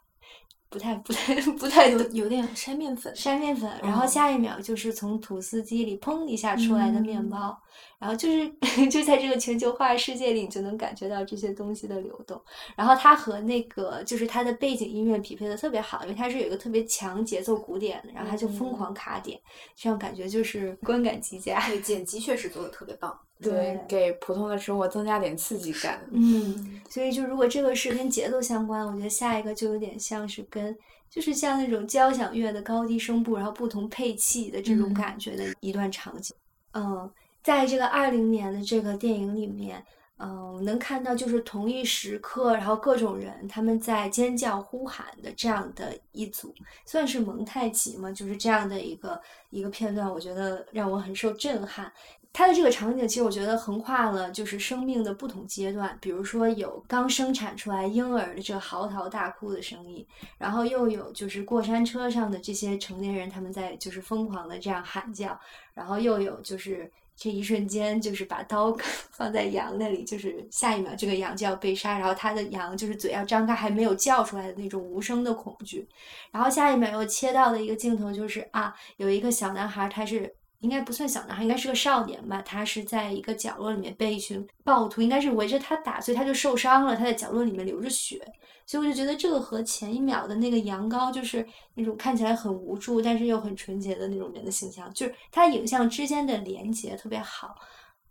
[0.74, 7.56] 不太不太不太有有点筛面粉，筛面粉，然后哦下一秒就是从吐司机里砰一下出来的面嗯包，
[8.00, 8.48] 然后就是
[8.90, 12.42] 就在这个全球化世界里，你就能感觉到这些东西的流动。
[12.74, 19.40] 然后它和那个就是它的背景音乐匹配的特别好，因为它是有一个特别强节奏鼓点的，然后它就疯嗯狂卡点，
[19.76, 21.64] 这样感觉就是观感极佳。
[21.68, 23.16] 对，剪辑确实做的特别棒。
[23.50, 26.00] 对，给普通的生活增加点刺激感。
[26.10, 30.76] 嗯，所以就如果这个是跟节奏相关，我觉得下一个就有点像是跟，
[31.10, 36.36] 就是像那种交响乐的高低声部，然后不同配器的这种嗯感觉的一段场景。
[36.72, 37.10] 嗯，
[37.42, 39.84] 在这个二零年的这个电影里面，
[40.18, 46.54] 嗯，能看到就是同一时刻，然后各种人他们在尖叫呼喊的这样的一组，
[46.84, 51.92] 算是蒙太奇嘛，就是这样的一个一个片段，我觉得让我很受震撼。
[52.36, 60.04] 它的这个场景，其实我觉得横跨了就是生命的不同阶段，比如说有刚生产出来婴儿的这嚎啕大哭的声音，
[60.36, 65.38] 然后又有就是过山车上的这些成年人他们在就是疯狂的这样喊叫，
[65.74, 68.76] 然后又有就是这一瞬间就是把刀
[69.14, 75.86] 放在羊那里，就是下一秒这个羊就要被杀，然后它的羊就是嘴要张开还没有叫出来的那种无声的恐惧，
[76.32, 80.34] 然后下一秒又切到的一个镜头就是啊，有一个小男孩他是。
[80.64, 82.40] 应该不算小男孩，应该是个少年吧。
[82.40, 86.96] 他是在一个角落里面被一群暴徒，应该是围着他打，所以他就受伤了。
[86.96, 88.18] 他在角落里面流着血，
[88.64, 97.54] 所以我就觉得这个和前一秒的那个羊羔，就是那种看起来很无助，但是又很纯洁的那种人的形象，就是他影像之间的连接特别好。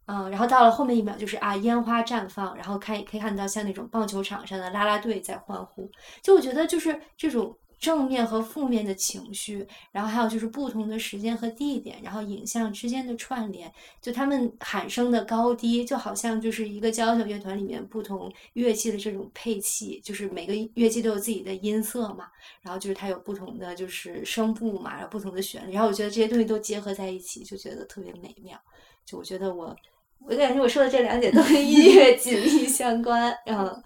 [0.05, 5.89] 嗯，然后到了后面一秒，就是啊，烟花绽放，然后看可以看到像那种棒球场上的啦啦队在欢呼。
[6.21, 7.57] 就我觉得就是这种。
[7.83, 13.69] 正面和负面的情绪，然后还有就是不同的时间和地点，然后影像之间的串联，
[14.01, 22.27] 就他们喊声的高低，就好像就是一个交响乐团里面不同乐器的这种配器，就是每个乐器都有自己的音色嘛，
[22.61, 28.57] 然后就是它有不同的就是声部嘛，然后不同的旋律，然后我觉得这些东西都结合在一起，就觉得特别美妙。
[29.05, 29.75] 就我觉得我，
[30.19, 33.83] 我感觉我说的这两点都跟音乐紧密相关，嗯。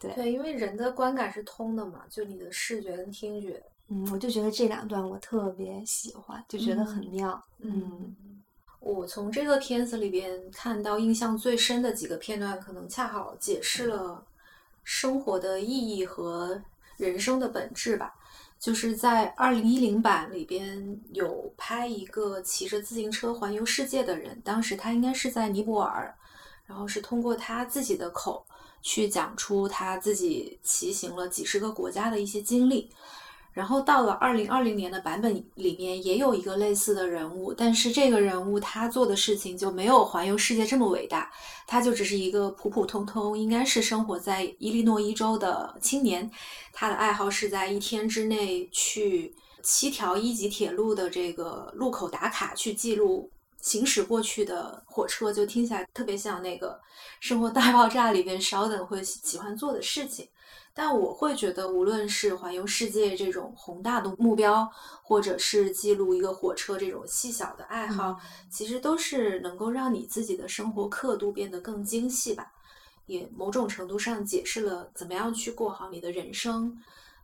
[0.00, 3.62] 对对，因为人的观感是通的嘛，就你的视觉跟听觉。
[3.88, 7.44] 嗯，我就觉得这两段我特别喜欢，就觉得很妙。
[7.58, 8.16] 嗯，
[8.78, 14.24] 我从这个片子里边看到印象最深的几个片段，可能恰好解释了
[14.84, 16.62] 生活的意义和
[16.96, 18.14] 人生的本质吧。
[18.58, 26.14] 就是在二零一零版里边有拍一个骑着自行车环游世界的人，当时他应该是在尼泊尔，
[26.64, 28.46] 然后是通过他自己的口。
[28.82, 32.90] 去讲出他自己骑行了几十个国家的一些经历，
[33.52, 41.30] 然后到了二零二零年的版本里面也有一个类似的人物，但是这个人物他做的事情就没有环游世界这么伟大，
[41.66, 46.30] 他就只是一个普普通通，应该是生活在伊利诺伊州的青年，
[46.72, 53.30] 他的爱好是在一天之内去七条一级铁路的这个路口打卡，去记录。
[53.60, 56.72] 行驶过去的火车就听起来特别像那个
[57.20, 60.28] 《生活大爆炸》里边 Sheldon 会喜欢做的事情，
[60.72, 64.66] 但我会觉得，无论是环游世界这种宏大的目标，
[65.02, 68.18] 或者是记录一个火车这种细小的爱好，
[68.48, 72.50] 其实都是能够让你自己的生活刻度变得更精细吧，
[73.04, 76.78] 也某种程度上解释了怎么样去过好你的人生。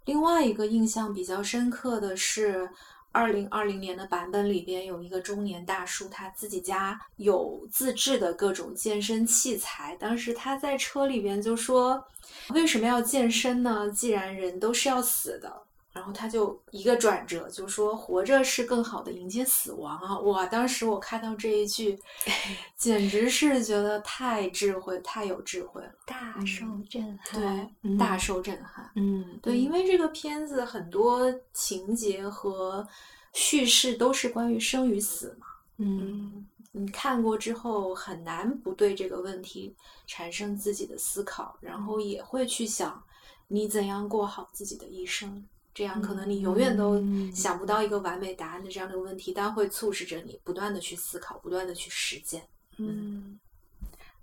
[0.04, 2.68] 另外一个印象比较深刻的是。
[3.16, 9.96] 二零二零年的版本里边有一个中年大叔，他自己家有自制的各种健身器材。
[9.98, 12.04] 当时他在车里边就说
[12.52, 13.90] ：“为什么要健身呢？
[13.90, 15.50] 既然人都是要死的。”
[15.96, 20.18] 然后他就一个转折，就说活着是更好的迎接死亡啊！
[20.18, 21.98] 哇，当时我看到这一句，
[22.76, 27.70] 简直是觉得太智慧，太有智慧了，大受震撼。
[27.80, 28.90] 对，大受震撼。
[28.94, 32.86] 嗯，对，因为这个片子很多情节和
[33.32, 35.46] 叙事都是关于生与死嘛。
[35.78, 39.74] 嗯，你看过之后很难不对这个问题
[40.06, 43.02] 产生自己的思考，然后也会去想
[43.48, 45.42] 你怎样过好自己的一生。
[45.76, 46.98] 这样可能你永远都
[47.30, 52.42] 想不到一个完美答案的这样的问题，但会促使着你不断的去思考，不断的去实践。
[52.78, 53.38] 嗯，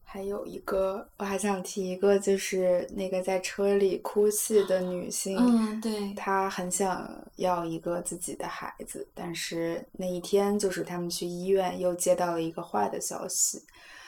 [0.03, 5.37] 还有一个，我还想提一个，就是那个在车里哭泣的女性。
[5.37, 13.61] 嗯，对，她很想要一个自己的孩子，但是那一天就是他们去医院又接到了一个坏的消息。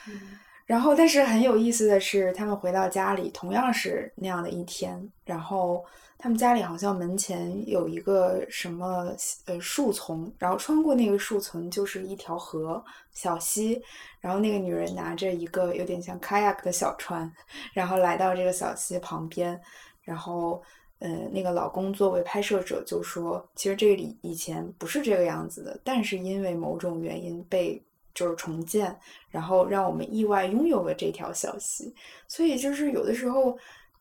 [0.08, 5.84] 嗯，然后但是很有意思的是，他们回到家里同样是那样的一天，然后。
[6.18, 13.80] 他们家里好像门前有一个什么呃树丛，然后穿过那个树丛就是一条河小溪，
[14.18, 17.30] 然后那个女人拿着一个有点像 kayak 的小船，
[17.74, 19.60] 然后来到这个小溪旁边，
[20.02, 20.62] 然后
[21.00, 27.80] 呃那个老公作为拍摄者就说，其实这里以前不是这个样子的，但是因为某种原因被
[28.14, 28.98] 就是重建，
[29.28, 31.94] 然后让我们意外拥有了这条小溪，
[32.26, 33.56] 所以就是有的时候。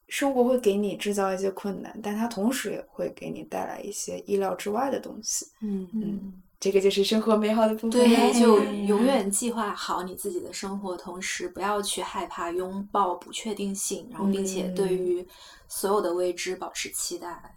[0.07, 5.47] 生活会给你制造一些困难，但它同时也会给你带来一些意料之外的东西。
[5.61, 7.91] 嗯嗯，这个就是生活美好的部分。
[7.91, 15.25] 对，就 永远计划好你自己的生活，同时不要去害怕拥抱不确定性，然后并且对于
[15.67, 17.55] 所有的未知保持期待。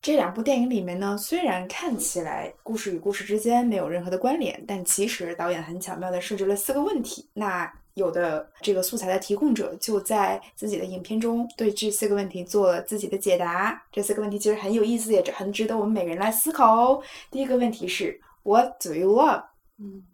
[0.00, 7.30] 这两部电影里面呢，虽然看起来故事与故事之间没有任何的关联，但其实导演很巧妙的设置了四个问题。
[7.34, 13.86] 那有的这个素材的提供者就在自己的影片中对这四个问题做了自己的解答。
[13.92, 17.02] 这四个问题其实很有意思，也很值得我们每个人来思考哦。
[17.30, 19.44] 第一个问题是 What do you love？
[19.78, 20.04] 嗯。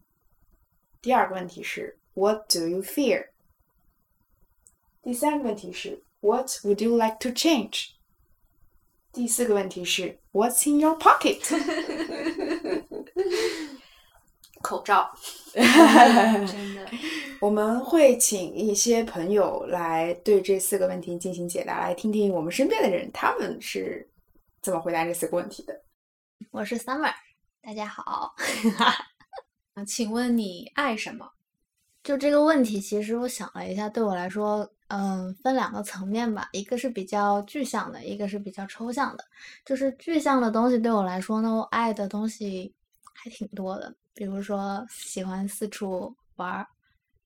[1.00, 3.28] 第二个问题是 What do you fear？
[5.00, 7.90] 第三个问题是 What would you like to change？
[9.12, 11.38] 第四个问题是 What's in your pocket？
[14.60, 15.12] 口罩。
[16.46, 16.87] 真的，
[17.40, 24.08] 我们会请一些朋友来对这四个问题进行解答，来听听我们身边的人他们是
[24.61, 25.82] 怎么回答这四个问题的。
[26.50, 27.12] 我是 Summer，
[27.62, 28.34] 大家好。
[29.87, 31.30] 请问你爱什么？
[32.03, 39.24] 就这个问题，其实我想了一下，对我来说，嗯，分两个层面吧，一个是比较具象的，一个是比较抽象的。
[39.64, 42.74] 就是具象的东西对我来说呢，我爱的东西
[43.14, 43.94] 还挺多的。
[44.18, 46.66] 比如说喜欢四处玩儿，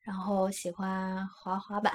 [0.03, 1.91] 然后喜欢滑滑板，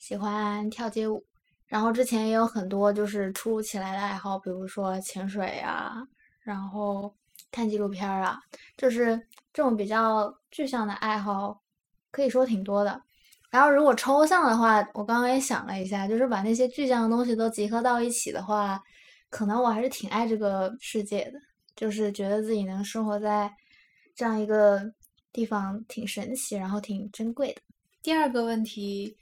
[0.00, 1.24] 喜欢跳街舞，
[1.68, 6.04] 然后之前也有很多就是突如其来的爱好，比如说潜水啊，
[6.40, 7.14] 然后
[7.52, 8.36] 看纪录片啊，
[8.76, 9.16] 就是
[9.52, 11.62] 这种比较具象的爱好，
[12.10, 13.00] 可以说挺多的。
[13.48, 18.82] 然后如果抽象的话，我刚刚也想了一下，就是把那些具象的东西都集合到一起的话，
[19.30, 21.38] 可能我还是挺爱这个世界的，
[21.76, 23.48] 就是觉得自己能生活在
[24.14, 24.92] 这样一个
[25.32, 27.60] 地方挺神奇，然后挺珍贵的。
[28.02, 29.16] 第二个问题，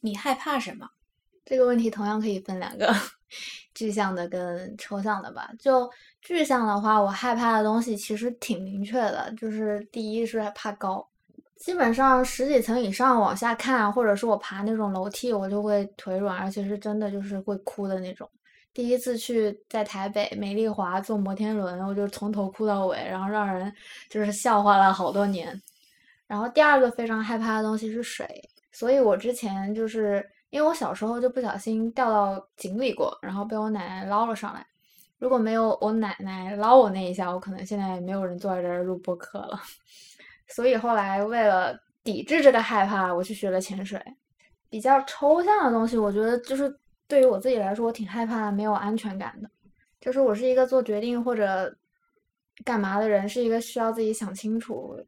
[0.00, 0.88] 你害怕什么？
[1.44, 2.92] 这个问题同样可以分两个
[3.72, 5.50] 具象的跟抽象的吧。
[5.58, 5.88] 就
[6.20, 11.08] 具象的话，我害怕的东西其实挺明确的，就是第一是怕高，
[11.54, 18.28] 基本上十几层以上往下看，或者是我爬那种楼梯，我就会腿软，而且是真的就是会哭的那种。
[18.76, 23.72] 第一次去在台北美丽华坐摩天轮，我就从头哭到尾，然后让人
[24.10, 25.58] 就是笑话了好多年。
[26.26, 28.28] 然后第二个非常害怕的东西是水，
[28.72, 34.66] 所以我之前就是因为我小时候就不小心掉到井里过，然后被我奶奶捞了上来。
[35.18, 39.58] 如果没有我奶奶捞我那一下，我可能现在也没有人坐在这儿录播课了。
[40.48, 41.74] 所以后来为了
[42.04, 43.98] 抵制这个害怕，我去学了潜水。
[44.68, 49.50] 比较抽象的东西，我觉得就是对于我自己来说，我挺害怕没有安全感的。
[50.00, 51.76] 就是我是一个做决定或者
[52.64, 55.04] 干嘛的人，是一个需要自己想清楚。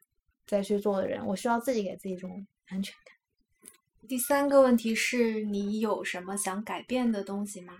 [0.46, 4.08] 再去做的人，我需要自己给自己这种安全感。
[4.08, 7.74] 第三个问题是你有什么想改变的东西吗？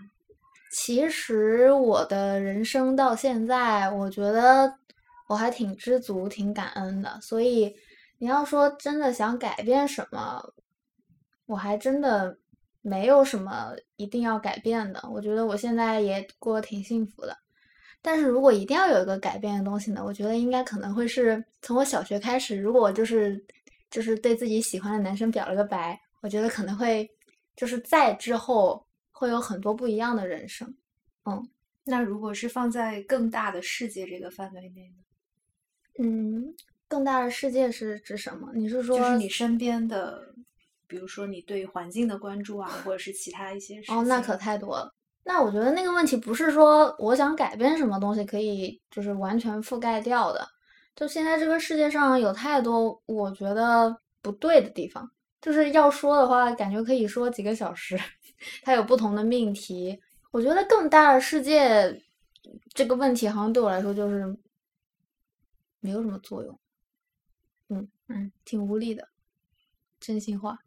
[0.71, 4.71] 其实我的人生到现在，我觉得
[5.27, 7.19] 我还挺知足、挺感恩的。
[7.21, 7.75] 所以
[8.19, 10.53] 你要说真的想改变什么，
[11.47, 12.37] 我还真的
[12.89, 14.99] 没有什么一定要改变的。
[15.11, 17.37] 我觉得我现在也过得挺幸福的。
[18.01, 20.01] 但是如果一定要有一个改变的东西呢？
[20.03, 23.45] 我觉得应该可能会是从我小学开始，如果我就是
[23.91, 27.09] 就是对自己喜欢的男生表了个白，我觉得可能会
[27.55, 30.73] 就是在之后会有很多不一样的人生。
[31.25, 31.47] 嗯，
[31.83, 34.95] 那如果是放在更大的世界这个范围内呢？
[36.01, 36.55] 嗯，
[36.87, 38.49] 更大的世界是指什么？
[38.55, 40.28] 你是说就是你身边的，
[40.89, 44.91] 比如说你对环境的关注啊，或者是其他一些事哦，那可太多了。
[45.23, 50.45] 那我觉得那个问题不是说我想改变什么东西可以就是完全覆盖掉的。
[50.95, 55.09] 就现在这个世界上有太多我觉得不对的地方，
[55.39, 57.97] 就是要说的话，感觉可以说几个小时。
[58.63, 62.01] 它有不同的命题，我觉得更大的世界
[62.73, 64.25] 这个问题好像对我来说就是
[65.81, 66.59] 没有什么作用。
[67.67, 69.07] 嗯嗯，挺无力的，
[69.99, 70.57] 真心话。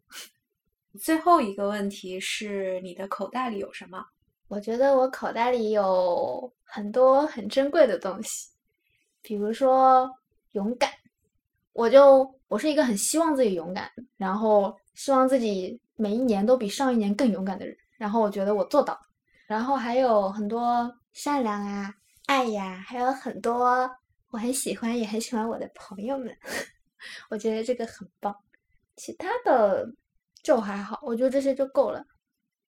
[1.01, 4.05] 最后一个问题是你的口袋里有什么？
[4.47, 8.49] 我觉得我口袋里有很多很珍贵的东西，
[9.21, 10.09] 比如说
[10.51, 10.91] 勇敢。
[11.71, 17.75] 我就我是一个很希望自己勇敢，然后希望自己每一年都比上一年更勇敢的人。
[17.97, 18.99] 然后我觉得我做到了。
[19.47, 21.91] 然后还有很多善良啊、
[22.27, 23.89] 爱呀，还有很多
[24.29, 26.37] 我很喜欢也很喜欢我的朋友们。
[27.31, 28.35] 我觉得这个很棒。
[28.95, 29.87] 其他的
[30.43, 32.05] 就还好，我觉得这些就够了。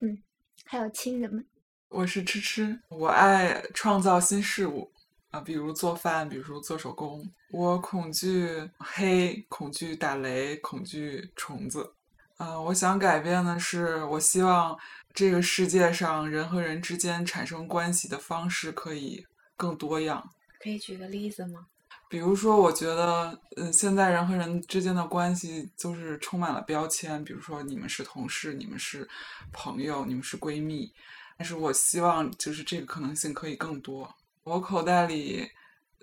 [0.00, 0.16] 嗯，
[0.64, 1.46] 还有亲人们。
[1.88, 4.92] 我是吃吃，我爱创造新事物
[5.30, 7.24] 啊，比如做饭，比如做手工。
[7.52, 11.94] 我恐惧黑，恐惧打雷，恐惧虫子。
[12.36, 14.76] 啊，我想改变的是，我希望
[15.14, 19.24] 这个世界上人和人之间产生关系的方式可以
[19.56, 20.28] 更多样。
[20.58, 21.68] 可以举个例子吗？
[22.08, 29.08] 比如说，我觉得，嗯，现在人和人之间的关系就是充满了标签，比如说你们是同事，你们是
[29.52, 30.92] 朋友，你们是闺蜜。
[31.38, 34.08] 但是我希望就是这个可能性可以更多。
[34.44, 35.46] 我口袋里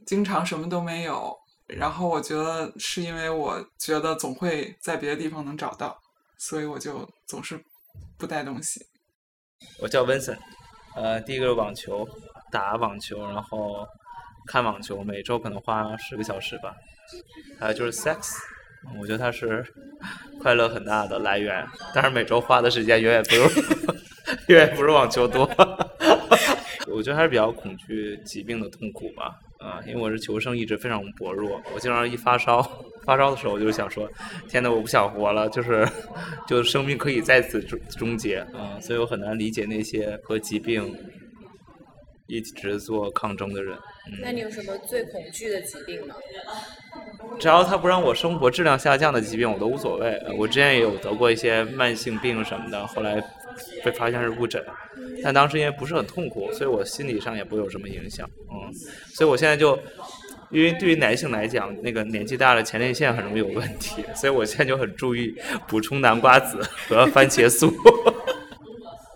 [0.05, 1.35] 经常什么都没有，
[1.67, 5.97] 然后我觉得是因为我觉得总会在别的地方能找到，
[6.37, 7.59] 所以我就总是
[8.17, 8.85] 不带东西。
[9.79, 10.37] 我叫温森，
[10.95, 12.07] 呃，第一个是网球，
[12.51, 13.87] 打网球，然后
[14.47, 16.75] 看网球，每周可能花十个小时吧。
[17.59, 18.35] 还有就是 sex，
[18.99, 19.65] 我觉得它是
[20.41, 23.93] 快乐很大的来源，但是每周花的时间远远不如。
[24.47, 25.49] 远远不如网球多，
[26.87, 29.39] 我觉得还是比较恐惧疾病的痛苦吧。
[29.59, 32.61] 啊，因为我是求生意志非常薄弱，我经常一发烧，
[33.05, 34.09] 发烧的时候我就想说，
[34.49, 35.87] 天呐，我不想活了，就是，
[36.47, 40.93] 就生命可以在此终终结啊，所以我很难理解那些和疾病
[42.35, 43.77] 一直做抗争的人。
[44.21, 46.15] 那你有什么最恐惧的疾病吗？
[47.39, 50.19] 只要他不让我生活质量下降的疾病，我都无所谓。
[50.37, 53.23] 我之前也有得过一些慢性病什么的，后来。
[53.85, 54.63] 被发现是误诊，
[55.23, 58.73] 但当时因为不是很痛苦，所以我心理上也不会有什么影响，嗯，
[59.13, 59.77] 所以我现在就，
[60.49, 65.35] 因为对于男性来讲，那个年纪大了前列腺很容易有问题，所以我现在就很注意
[65.67, 66.57] 补充南瓜子
[66.87, 67.71] 和番茄素。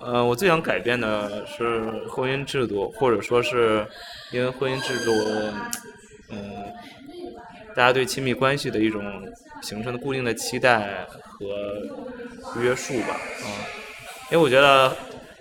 [0.07, 3.85] 呃，我最想改变的是婚姻制度，或者说是
[4.31, 5.11] 因为婚姻制度，
[6.29, 6.63] 嗯，
[7.75, 9.03] 大家对亲密关系的一种
[9.61, 11.45] 形成的固定的期待和
[12.61, 13.47] 约束吧，啊，
[14.31, 14.95] 因为我觉得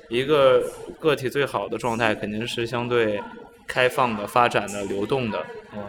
[0.09, 0.61] 一个
[0.99, 3.23] 个体最好的状态肯定是相对
[3.69, 5.47] 开放的、发展的、流动的，
[5.77, 5.81] 嗯，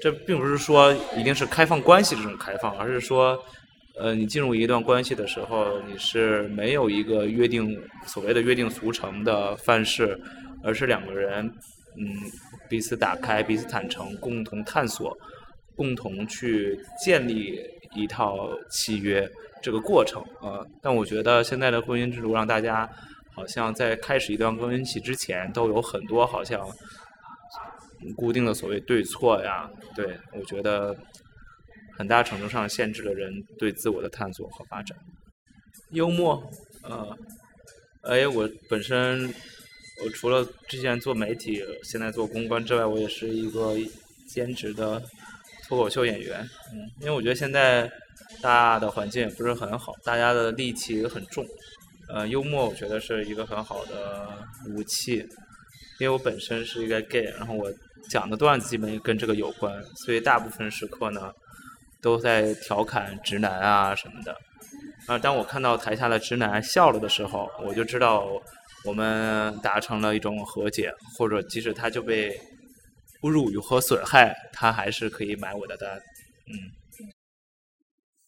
[0.00, 3.40] 这并不是说一定是开放关系这种开放，而是说。
[4.00, 10.18] 呃，你进入一段关系的时候，你是没有一个约定所谓的约定俗成的范式，
[10.64, 11.44] 而是两个人，
[11.98, 12.06] 嗯，
[12.66, 15.14] 彼此打开，彼此坦诚，共同探索，
[15.76, 17.60] 共同去建立
[17.94, 19.28] 一套契约
[19.62, 20.64] 这个过程啊。
[20.80, 22.88] 但我觉得现在的婚姻制度让大家
[23.34, 26.66] 好像在开始一段关系之前都有很多好像
[28.16, 29.68] 固定的所谓对错呀。
[29.94, 30.96] 对我觉得。
[32.00, 34.96] 很大程度上限制了人对自我的探索和发展。
[35.90, 36.42] 幽默，
[36.82, 37.14] 呃，
[38.04, 39.28] 哎，我本身
[40.02, 43.76] 我除了之前做媒体，现在做公关之外，我也是一个
[44.26, 45.02] 兼职的
[45.68, 46.40] 脱口秀演员。
[46.72, 47.86] 嗯，因为我觉得现在
[48.40, 51.46] 大的环境也不是很好，大家的戾气很重。
[52.08, 54.26] 呃，幽默我觉得是一个很好的
[54.70, 55.16] 武器。
[55.98, 57.70] 因为我本身是一个 gay，然后我
[58.08, 61.30] 讲的段子基本跟这个有关，所以大部分时刻呢。
[62.02, 64.34] 都在调侃直男啊什么的，
[65.06, 68.26] 啊，当我看到台下的直男笑了的时候，我就知道
[68.84, 72.30] 我们达成了一种和解，或者即使他就被
[73.22, 75.90] 侮辱和损害，他还是可以买我的单。
[76.46, 76.54] 嗯，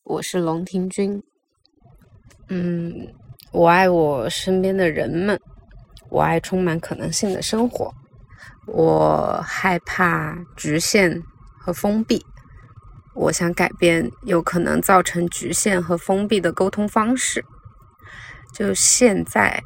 [0.03, 1.23] 我是龙庭君。
[2.49, 3.09] 嗯，
[3.53, 5.41] 我爱我身边的人们，
[6.11, 7.91] 我爱充满可能性的生活，
[8.66, 11.18] 我害怕局限
[11.59, 12.23] 和封闭。
[13.15, 17.45] 我想改变有可能造成局限和封闭的沟通方式。
[18.55, 19.63] 就现在，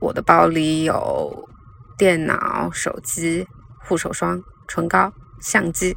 [0.00, 1.48] 我的包里有
[1.96, 3.46] 电脑、手机、
[3.86, 5.96] 护手霜、唇膏、相机。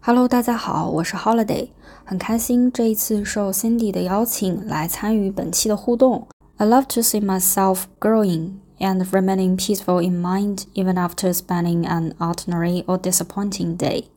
[0.00, 1.70] Hello，大家好，我是 Holiday，
[2.04, 6.28] 很开心这一次受 Cindy 的邀请来参与本期的互动。
[6.56, 12.84] I love to see myself growing and remaining peaceful in mind even after spending an ordinary
[12.84, 14.08] or disappointing day.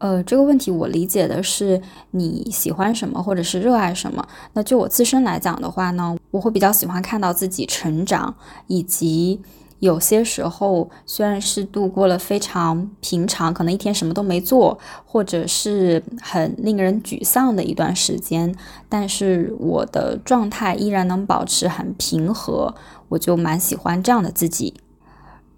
[0.00, 1.80] 呃，这个问题我理解的是
[2.12, 4.26] 你喜欢什么，或者是热爱什么。
[4.54, 8.34] 那就我自身来讲的话呢，我会比较喜欢看到自己成长，
[8.66, 9.42] 以及
[9.80, 18.54] 有些时候虽然是度过了非常平常，可能一天什么都没做，或者是很令人沮丧的一段时间，
[18.88, 22.74] 但是我的状态依然能保持很平和，
[23.10, 24.72] 我就蛮喜欢这样的自己。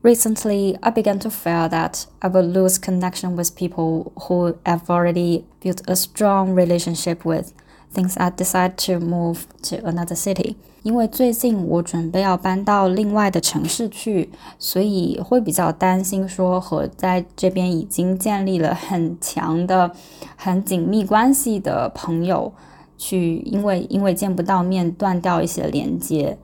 [0.03, 5.43] Recently, I began to feel that I will lose connection with people who I've already
[5.59, 7.51] built a strong relationship with.
[7.89, 19.91] Since I decided to move to another city，因为最近我准备要搬到另外的城市去，所以会比较担心说和在这边已经建立了很强的、
[20.35, 22.53] 很紧密关系的朋友，
[22.97, 26.37] 去因为因为见不到面断掉一些连接。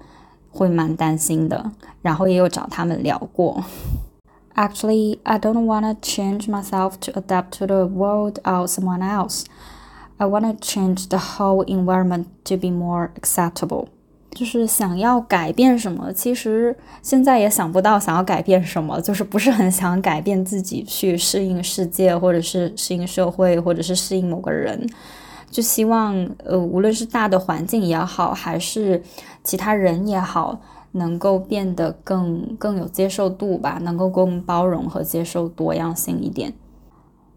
[0.58, 1.72] 会蛮担心的，
[2.02, 3.64] 然后也有找他们聊过。
[4.56, 9.46] Actually, I don't want to change myself to adapt to the world or someone else.
[10.18, 13.88] I want to change the whole environment to be more acceptable.
[14.30, 24.88] 就是想要改变什么，其实现在也想不到想要改变什么，就是不是很想改变自己去适应世界，或者是适应社会，或者是适应某个人。
[25.51, 29.03] 就希望，呃，无论是大的环境也好，还是
[29.43, 30.61] 其他人也好，
[30.93, 36.53] 能够变得更更有接受度吧，能够更包容和接受多样性一点。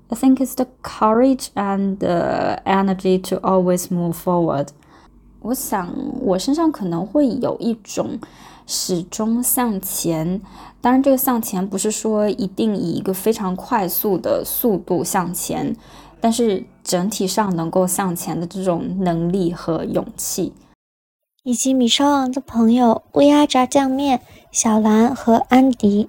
[0.10, 4.68] I think it's the courage and the energy to always move forward。
[5.42, 5.90] 我想
[6.20, 8.20] 我身上可能会有一种
[8.68, 10.42] 始终向前，
[10.82, 15.74] 当然这个向前不是说一定以一个非常快速的速度向前。
[16.22, 20.54] 但是整体上能够向前的这种能力和勇气，
[21.44, 26.08] 以及米烧王的朋友乌鸦炸酱面、小兰和安迪。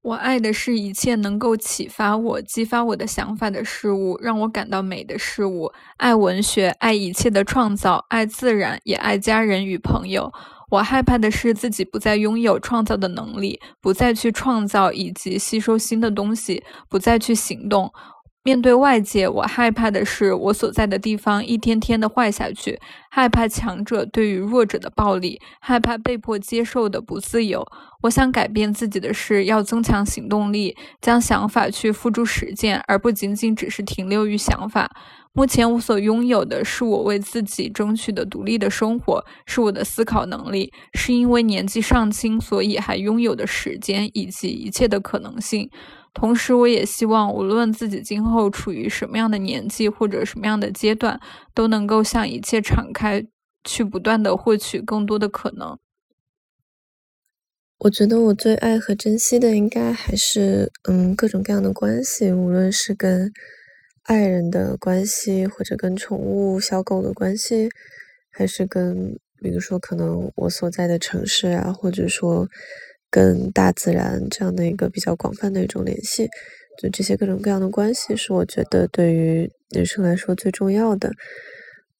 [0.00, 5.70] 我爱的是一切能够启发我、激发我的想法的事物，让我感到美的事物。
[5.98, 10.32] 爱文学，爱一切的创造，爱自然，也爱家人与朋友。
[10.70, 17.92] 我害怕的是自己不再拥有创造的能力，不再去创造以及吸收新的东西，不再去行动。
[18.44, 22.76] 面对外界，我害怕的是我所在的地方一天天的坏下去，
[23.08, 27.64] 害怕强者对于弱者的暴力，害怕被迫接受的不自由。
[28.02, 34.90] 我想改变自己的事，要增强行动力，将想法去付诸实践，而不仅仅只是停留于想法。
[35.32, 45.70] 目前我所拥有的是我为自己争取的独立的生活，是我的思考能力，是因为年纪尚轻，所以还拥有的时间以及一切的可能性。
[46.14, 51.18] 同时，我也希望，无论自己今后处于什么样的年纪或者什么样的阶段，
[51.54, 53.26] 都能够向一切敞开，
[53.64, 55.78] 去不断的获取更多的可能。
[57.78, 63.32] 我觉得我最爱和珍惜的，应该还是嗯各种各样的关系，无论是跟
[64.02, 67.70] 爱人的关系，或者跟宠物小狗的关系，
[68.30, 72.46] 还是跟比如说可能我所在的城市啊，或者说。
[73.12, 76.26] 跟大自然这样的一个比较广泛的一种联系，
[76.80, 81.12] 就这些各种各样的关系，是我觉得对于人生来说最重要的。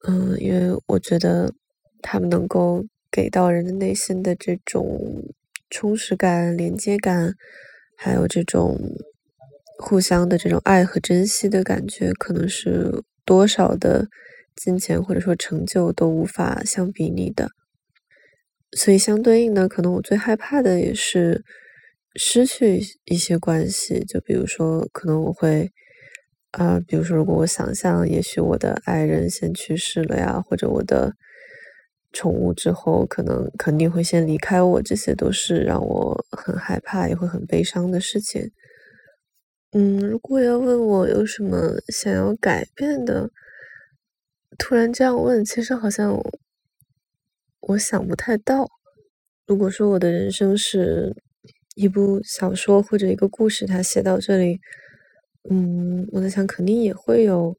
[0.07, 1.53] 嗯，因为我觉得
[2.01, 5.23] 他们能够给到人的内心的这种
[5.69, 7.35] 充实感、连接感，
[7.95, 8.77] 还有这种
[9.77, 14.07] 互相的这种爱和珍惜的感觉，可能是多少的
[14.55, 17.49] 金钱或者说成就都无法相比拟的。
[18.75, 21.43] 所以相对应的，可能我最害怕的也是
[22.15, 24.03] 失去一些关系。
[24.03, 25.71] 就比如说，可能我会，
[26.51, 31.13] 啊，比如说，如果我想象，也许我的爱人先去世了呀，或者我的
[32.11, 38.49] 宠物之后可能肯定会先离开我，这些都是让我很害怕也会很悲伤的事情。
[39.73, 43.29] 嗯，如果要问我有什么想要改变的，
[44.57, 46.19] 突然这样问，其实好像。
[47.67, 48.67] 我想不太到，
[49.47, 51.15] 如果说我的人生是
[51.75, 54.59] 一部小说或者一个故事，它写到这里，
[55.49, 57.57] 嗯，我在想肯定也会有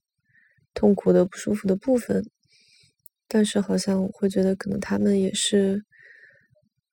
[0.74, 2.22] 痛苦的、不舒服的部分，
[3.26, 5.82] 但是好像我会觉得可能他们也是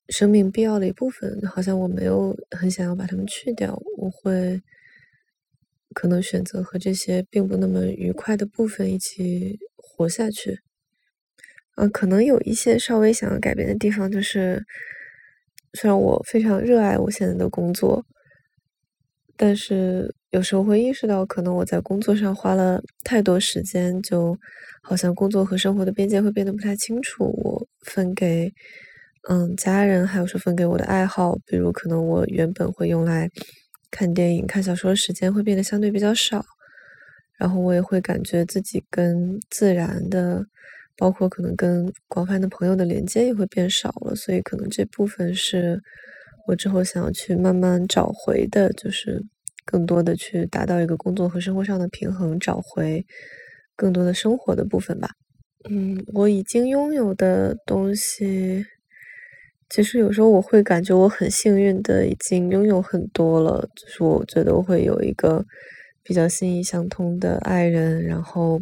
[0.08, 4.62] 生命必要的一部分，好像我没有很想要把他们去掉，我会
[5.94, 10.62] 可能选择和这些并不那么愉快的部分一起活下去。
[11.78, 14.64] 嗯，可能有一些稍微想要改变的地方，就是
[15.74, 18.04] 虽然我非常热爱我现在的工作，
[19.38, 24.38] 但是有时候会意识到，可能我在工作上花了太多时间，就
[24.84, 27.26] 好像工作和生活的边界会变得不太清楚。
[27.26, 28.52] 我分给
[29.30, 33.30] 嗯家人，还有说分给我的爱好，比如可能我原本会用来
[33.90, 36.44] 看电影、看小说的时间会变得相对比较少，
[37.38, 40.46] 然后我也会感觉自己跟自然的。
[41.02, 45.82] 包括可能跟广泛的朋友的连接也会变少了，所以可能这部分是
[46.46, 49.20] 我之后想要去慢慢找回的，就是
[49.66, 53.04] 更多的去达到一个工作和生活上的平衡，找回
[53.76, 55.10] 更多的生活的部分吧。
[55.68, 58.64] 嗯，我已经拥有的东西，
[59.72, 65.44] 其实有时候我会感觉我很幸运的已经拥有很多了，就是我觉得我会有一个
[66.04, 68.62] 比较心意相通的爱人，然后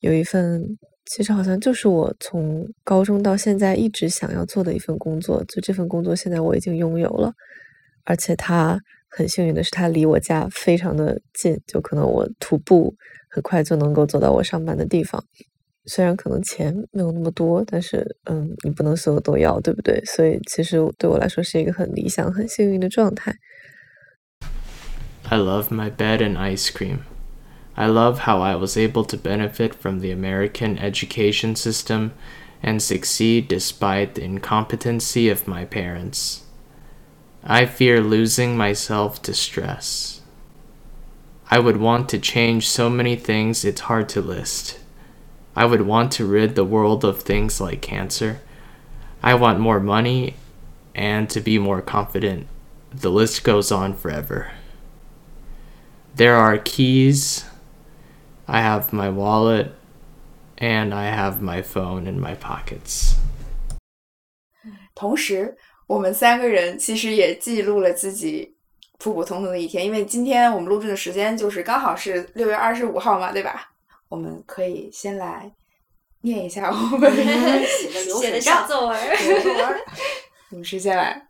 [0.00, 0.76] 有一份。
[1.14, 7.30] 其实好像就是我从高中到现在一直想要做的一份工作，就这份工作现在我已经拥有了，
[8.04, 12.94] 而且它很幸运的是它离我家非常的近，就可能我徒步
[13.28, 15.22] 很快就能够走到我上班的地方。
[15.84, 20.02] 虽然可能钱没有那么多，但是嗯，你不能所有都要，对不对？
[20.06, 23.36] 所以其实对我来说是一个很理想、很幸运的状态。
[25.28, 27.00] I love my bed and ice cream.
[27.76, 32.12] I love how I was able to benefit from the American education system
[32.62, 36.44] and succeed despite the incompetency of my parents.
[37.42, 40.20] I fear losing myself to stress.
[41.50, 44.78] I would want to change so many things it's hard to list.
[45.56, 48.40] I would want to rid the world of things like cancer.
[49.22, 50.36] I want more money
[50.94, 52.46] and to be more confident.
[52.90, 54.52] The list goes on forever.
[56.14, 57.44] There are keys
[58.46, 59.68] I have my wallet
[60.58, 63.14] and I have my phone in my pockets.
[64.94, 68.56] 同时，我们三个人其实也记录了自己
[68.98, 73.72] 普普通通的一天，因为今天我们录制的时间就是刚好是六月二十五号嘛，对吧？
[74.08, 75.50] 我们可以先来
[76.20, 77.10] 念一下我们
[78.20, 78.98] 写的小作文。
[80.50, 81.28] 你 们谁先来？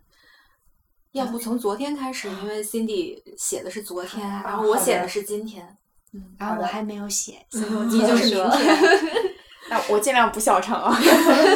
[1.13, 5.77] 要不从昨天开始，因为 Cindy 写的是昨天，然后我写的是今天。
[6.13, 8.77] 嗯，然后我还没有写，所以你就是明天。
[9.69, 10.99] 那我尽量不笑场啊，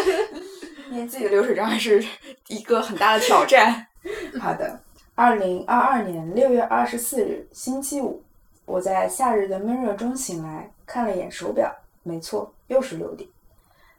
[0.89, 2.03] 因为自己的流水账还是
[2.47, 3.85] 一个很大的挑战。
[4.39, 4.79] 好的，
[5.13, 8.23] 二零二二年六月二十四日星期五，
[8.65, 11.69] 我在夏日的闷热中醒来，看了眼手表，
[12.03, 13.29] 没错，又是六点。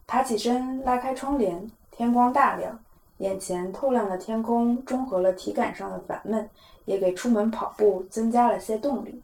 [0.07, 2.81] 爬起身，拉开窗帘，天光大亮，
[3.19, 6.49] 眼前透亮的天空中和了体感上的烦闷，
[6.87, 9.23] 也给出门跑步增加了些动力。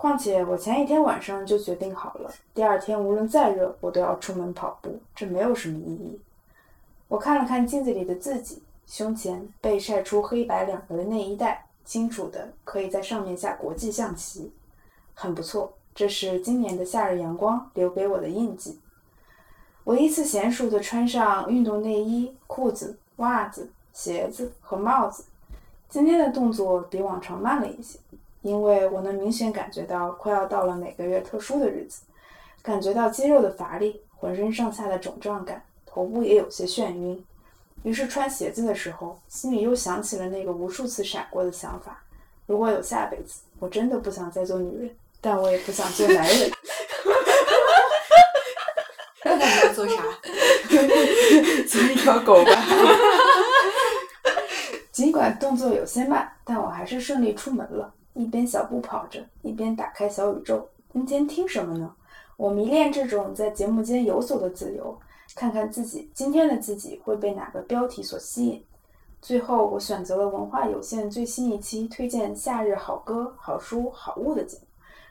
[0.00, 6.20] 况且我前一天晚上就决定好了，第二天无论再热，我都要出门跑步，这没有什么意义。
[7.08, 14.52] 我看了看镜子里的自己，胸前被晒出黑白两个的内衣带，清楚的可以在上面下国际象棋，
[15.14, 15.72] 很不错。
[15.96, 18.78] 这是今年的夏日阳光留给我的印记。
[19.82, 25.24] 我依次娴熟的穿上运动内衣、裤子、袜子、鞋子和帽子。
[25.88, 27.98] 今天的动作比往常慢了一些。
[28.48, 32.00] 因为我能明显感觉到快要到了每个月特殊的日子，
[32.62, 37.22] 感觉到肌肉的乏力，浑身上下的肿胀感，头部也有些眩晕。
[37.82, 42.02] 于是穿鞋子的时候，心里又想起了那个无数次闪过的想法：
[42.46, 46.50] 如果有下辈子，我真的不想再做女人，但我也不想做男人。
[49.24, 49.96] 那你要做啥？
[51.68, 52.52] 做一条狗吧。
[54.90, 57.92] 尽管动作有些慢，但我还是顺利出门了。
[58.18, 60.68] 一边小步跑着，一边打开小宇宙。
[60.92, 61.94] 今天听什么呢？
[62.36, 64.98] 我迷恋这种在节目间游走的自由，
[65.36, 68.60] 看看自己今天的自己会被哪个标题所吸引。
[69.22, 74.64] 最后，我选择了文化有限最新一期推荐夏日好歌、好书、好物的节目。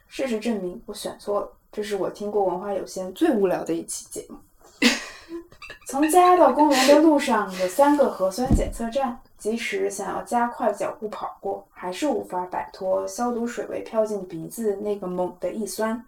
[0.06, 1.48] 事实证明，我选错了。
[1.72, 4.36] 这是我听过文化有限最无聊的一期节目。
[5.88, 9.18] 从家到公园的路上有三个核酸检测站。
[9.38, 16.04] 即使想要加快脚步跑过，还是无法摆脱消毒水味飘进鼻子那个猛的一酸。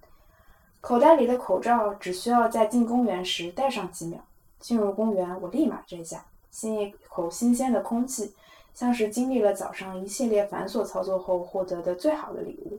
[0.80, 4.20] 口袋里的口罩只需要在进公园时戴上几秒。
[4.58, 8.34] 进入公园，我立马摘下，吸一口新鲜的空气，
[8.74, 12.78] 像是经历了早上一系列繁琐操作后获得的最好的礼物。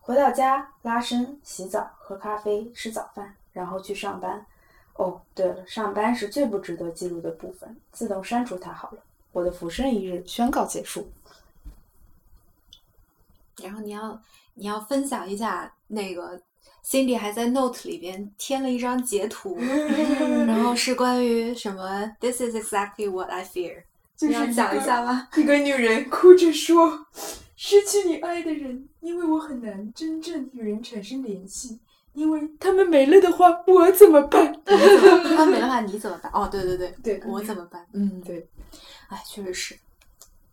[0.00, 4.46] 回到家，拉伸、洗澡、喝咖啡、吃早饭，然后去上班。
[4.96, 8.98] 哦，对了，上班是最不值得记录的部分，自动删除它好了。
[9.32, 11.08] 我的浮生一日宣告结束。
[13.62, 14.20] 然后你要
[14.54, 16.40] 你要分享一下那个
[16.84, 19.58] Cindy 还在 Note 里边添了一张截图，
[20.46, 23.82] 然后是关于什么？This is exactly what I fear。
[24.20, 25.28] 你要讲一下吗？
[25.36, 27.06] 一个女人哭着说
[27.56, 31.78] ：“失去你爱的人，因为我很难真正与人产生联系。”
[32.16, 34.52] 因为他们没了的话，我怎么办？
[34.64, 36.32] 他们没了的话，你怎么办？
[36.32, 37.86] 哦，对对对，对我怎么办？
[37.92, 38.46] 嗯，对，
[39.08, 39.76] 哎，确实是，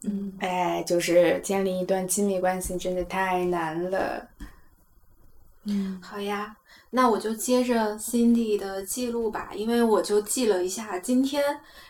[0.04, 4.28] 嗯，哎，就是建立一段亲密关系真的太难了。
[5.64, 6.54] 嗯，好呀。
[6.96, 11.44] 那我就接着 Cindy 的记录吧，因为我就记了一下今天，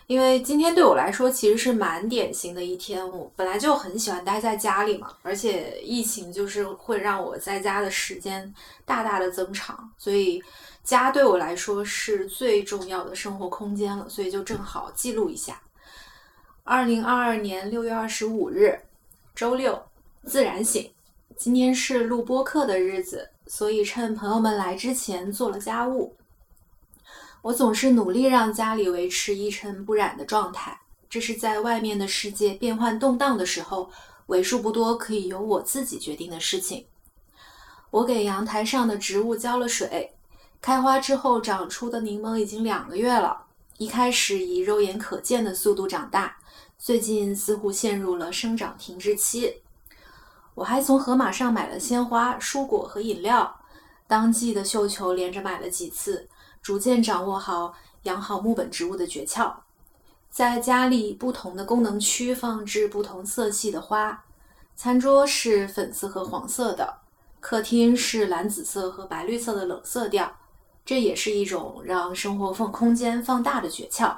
[0.06, 3.06] 因为今天对我来说其实是蛮典型的一天。
[3.10, 8.50] 我本来就很喜欢待在家里嘛，而且疫情就是会让我在家的时间
[8.86, 10.42] 大大的增长，所以
[10.82, 15.60] 家对我来说是最重要的生活空间了，所以就正好记录一下。
[16.62, 18.80] 二零二二年六月二十五日，
[19.34, 19.82] 周六，
[20.24, 20.90] 自然醒。
[21.36, 23.28] 今天是录播课的日子。
[23.46, 26.16] 所以趁朋友们来之前做了家务。
[27.42, 30.80] 我总是努力让家里维持一尘不染的状态，
[31.10, 33.90] 这是在外面的世界变幻动荡的时候，
[34.26, 36.86] 为数不多可以由我自己决定的事情。
[37.90, 40.14] 我给阳台上的植物浇了水，
[40.60, 43.44] 开花之后长出的柠檬已经两个月了。
[43.76, 46.36] 一开始以肉眼可见的速度长大，
[46.78, 49.62] 最近似乎陷入了生长停滞期。
[50.54, 53.60] 我还从盒马上买了鲜花、蔬果和饮料，
[54.06, 56.28] 当季的绣球连着买了几次，
[56.62, 57.74] 逐渐掌握好
[58.04, 59.52] 养好木本植物的诀窍。
[60.30, 64.24] 在家里不同的功能区放置不同色系的花，
[64.76, 66.98] 餐桌是粉色和黄色的，
[67.40, 70.36] 客厅是蓝紫色和白绿色的冷色调，
[70.84, 74.14] 这也是一种让生活放空间放大的诀窍。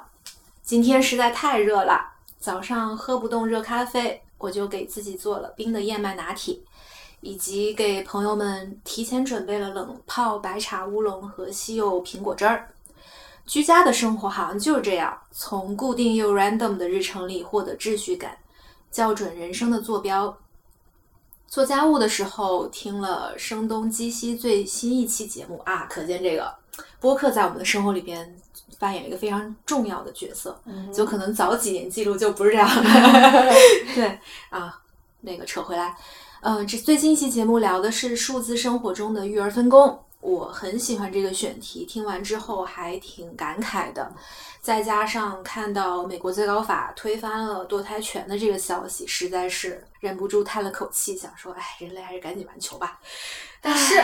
[0.63, 4.23] 今天实在太热了，早上喝不动热咖啡。
[4.37, 6.57] 我就给自己做了冰的燕麦拿铁，
[7.21, 12.69] 以及给朋友们提前准备了冷泡白茶乌龙和西柚苹果汁儿。
[13.45, 18.37] 居家的生活好像就是这样，从固定又 random 的日程里获得秩序感，
[18.91, 20.37] 校准人生的坐标。
[21.47, 26.53] 做家务的时候听了声东击西最新一期节目啊，可见这个
[26.99, 28.37] 播客在我们的生活里边。
[28.79, 30.59] 扮演一个非常重要的角色，
[30.93, 32.69] 就可能早几年记录就不是这样。
[33.95, 34.19] 对
[34.49, 34.79] 啊，
[35.21, 35.95] 那个扯回来，
[36.41, 39.99] 嗯，这最近一期节目聊的是数字生活中的育儿分工。
[40.27, 44.11] 我很喜欢这个选题，听完之后还挺感慨的。
[44.59, 52.99] 再加上看到美国最高法推翻了堕胎权的这个消息，实在是忍不住叹了口气，想说：“哎，人类还是赶紧完球吧。”
[53.61, 53.95] 但是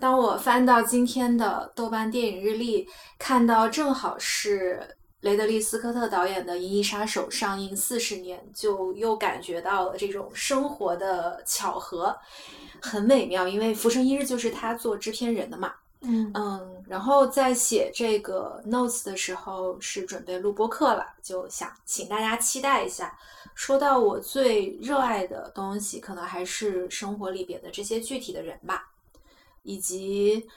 [0.00, 12.16] 当我翻到今天的豆瓣电影日历，看到正好是雷德利·斯科特导演的《银翼杀手》上映四十年，就又感觉到了这种生活的巧合，
[12.80, 13.48] 很美妙。
[13.48, 15.74] 因为《浮生一日》就是他做制片人的嘛。
[16.02, 23.18] 嗯嗯，然后在写这个 notes 的时候是准备录播课了，就想请大家期待一下。
[23.56, 28.92] 说到我最热爱的东西，可能还是生活里边的这些具体的人吧，
[29.64, 30.48] 以及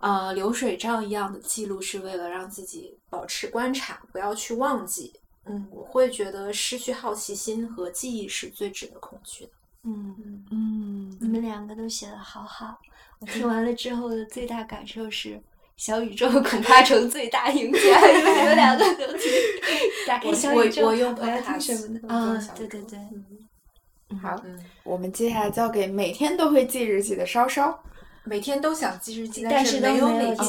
[0.00, 5.12] 呃流水账一样的记录，是为了让自己保持观察，不要去忘记。
[5.46, 9.50] 嗯，我会觉得失去好奇心和记忆是最值得恐惧的。
[9.84, 12.78] 嗯嗯，你们两个都写的好好。
[13.20, 15.40] 我听完了之后的最大感受是，
[15.76, 19.28] 小宇宙 恐怕成最大赢家，因为你们两个都是
[20.06, 22.38] 打开小宇宙，我用我要听什么的啊？
[22.54, 22.98] 对对对，
[24.20, 24.40] 好，
[24.84, 27.82] 我们接下来交给每天都会记日记的稍稍。
[28.28, 30.44] 每天都想记日记，但是都没有每天记。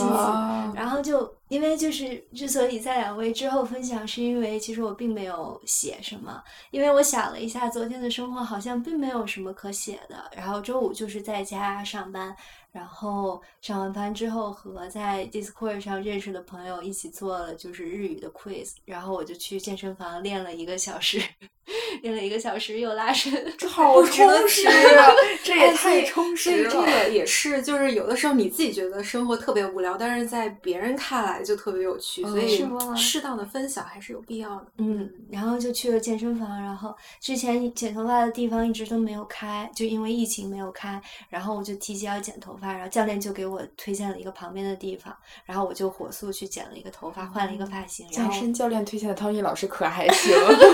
[0.76, 10.30] 然后就因为就是之所以在两位之后分享，是因为其实我并没有写什么，因为我想了一下，昨天的生活好像并没有什么可写的。
[10.36, 12.36] 然后周五就是在家上班。
[12.72, 21.20] 然后上完班之后，和在 Discord 上认识的朋友一起做了就是日语的 quiz，然后我就去健身房练了一个小时，
[22.04, 23.34] 练了一个小时又拉伸，
[23.68, 25.12] 好 充实啊！
[25.44, 26.70] 这也太充实了。
[26.70, 32.64] 这个也是，就是有的时候你自己觉得生活特别无聊，但是在别人看来就特别有趣，所以
[32.96, 34.68] 适当的分享还是有必要的。
[34.78, 42.59] 嗯，然后就去了健身房，然后之前剪头发的地方一直都没有开，就因为疫情没有开，然后我就提前要剪头。
[42.68, 48.08] 然后教练就给我推荐了一个旁边的地方，然后我就火速去剪了一个头发，换了一个发型。
[48.10, 50.34] 健身教练推荐的汤一老师可还行。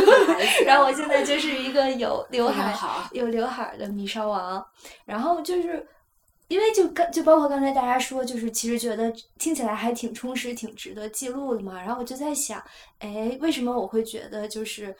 [0.66, 2.74] 然后我现在就是一个有 刘海、
[3.12, 4.66] 有刘海的米烧王。
[5.06, 5.88] 然后就是
[6.48, 11.82] 因为就刚就包括刚才大家说，就是其实觉得听起来还挺充实、挺值得记录的嘛。
[11.82, 12.64] 然后我就在想，
[13.00, 14.96] 哎，为什么我会觉得就是。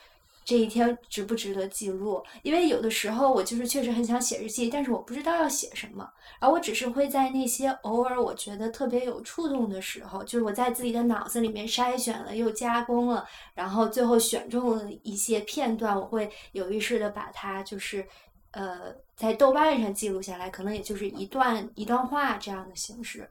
[0.46, 2.24] 这一天值不值得记录？
[2.42, 18.06] 因为有的时候我就是确实很想写日记，但是我不知道要写什么，而我只是会在那些偶尔我觉得特别有触动的时候，就是我在自己的脑子里面筛选了又加工了，然后最后选中了一些片段，我会有意识的把它就是，
[18.52, 23.28] 呃，在豆瓣上记录下来，可能也就是一段一段话这样的形式。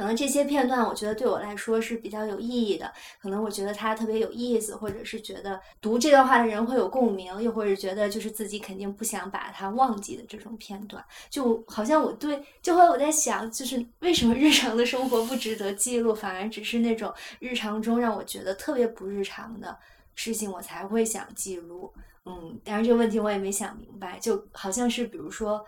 [0.00, 2.90] 可能这些片段，我觉得对我来说是比较有意义的。
[3.20, 19.76] 可能我觉得它特别有意思，或者是觉得读这段话的人会有共鸣，又或者觉得就是自己肯定不想把它忘记的这种片段，就好像我对，就会我在想，就是为什么日常的生活不值得记录，反而只是那种日常中让我觉得特别不日常的
[20.14, 21.92] 事情，我才会想记录。
[22.24, 25.62] 嗯，当然这个问题我也没想明白，就好像是比如说。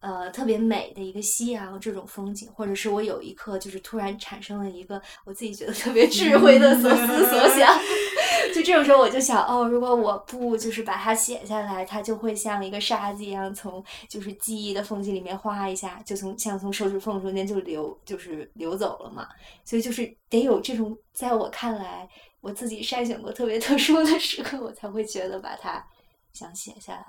[0.00, 7.76] 呃，特别美的一个夕阳这种风景，或者是我有一刻就是突然产生了一个我自己觉得特别智慧的所思所想，
[8.54, 19.26] 就这种时候我就想，哦，如果我不就是把它写下来，它就会像一个沙子一样从就是记忆的缝隙里面划一下，就从像从手指缝中间就流就是流走了嘛。
[19.64, 22.08] 所以就是得有这种在我看来
[22.40, 25.84] 我自己筛选过特别特殊的时刻，我才会觉得把它
[26.32, 27.04] 想写下来。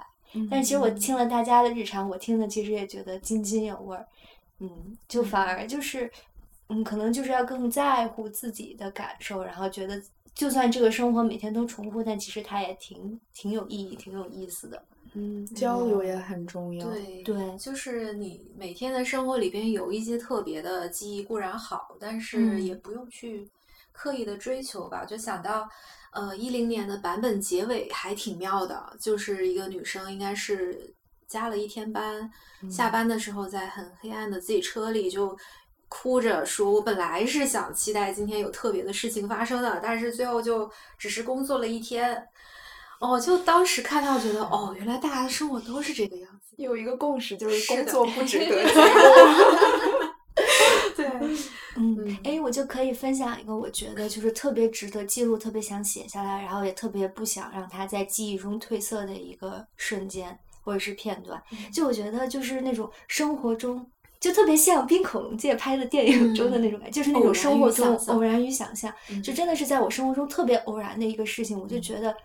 [0.50, 4.06] 但其实我听了大家的日常，我听的其实也觉得津津有味儿，
[4.60, 6.12] 嗯，就反而就是，
[6.68, 10.02] 嗯，可能就是要更在乎自己的感受，然后觉得
[10.36, 14.84] 就算这个生活每天都重复，但其实它也挺挺有意义、挺有意思的。
[15.14, 16.04] 嗯，交流。
[16.04, 16.88] 也很重要。
[16.88, 17.24] 对。
[17.24, 23.50] 对，就是你每天的生活里边有一些特别的记忆固然好，但是也不用去
[24.00, 25.04] 刻意的追求吧。
[25.04, 25.68] 就想到。
[26.12, 30.92] 呃，一零年的版本结尾还挺妙的，就是一个女生应该是
[31.28, 32.28] 加了一天班，
[32.68, 35.38] 下班的时候在很黑暗的自己车里就
[35.88, 42.28] 哭着说：“我本来是想期待今天有特别的事情发生的，但是最后就只是工作了一天。”
[43.00, 48.66] 哦，就当时看到觉得，哦，原来大家的生活都是这个样子，有一个共识就是工作不值得对，
[51.76, 61.42] 嗯，哎，我就可以分享一个我觉得就是特别值得记录、特别想写下来，然后也特别不想让它在记忆中褪色的一个瞬间或者是片段。
[61.74, 63.86] 就我觉得就是那种生活中，
[64.20, 68.94] 就特别像冰恐龙界拍的电影中的那种感觉，就是那种生活中偶然与想象，
[69.24, 72.16] 就真的是在我生活中特别偶然的一个事情，我就觉得。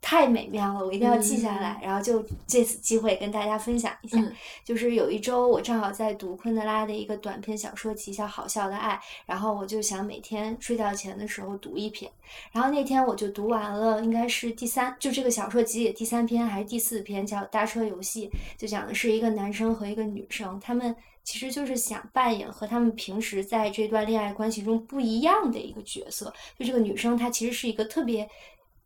[0.00, 1.78] 太美妙了，我一定要记下来。
[1.82, 4.32] 然后就借此机会跟大家分享一下，嗯
[4.64, 8.94] 就是有一周我正好在读昆德拉的一个短篇小说集叫《好笑的爱》，
[9.26, 12.10] 然后我就想每天睡觉前的时候读一篇。
[12.52, 20.94] 然后那天我就读完了，应该是第三，就这个小说集里的第三篇还是第四篇，叫《搭车游戏》，就讲的是一个男生和一个女生，他们
[21.24, 26.32] 其实就是想扮演和他们平时在这段恋爱关系中不一样的一个角色。
[26.58, 28.28] 就这个女生，她其实是一个特别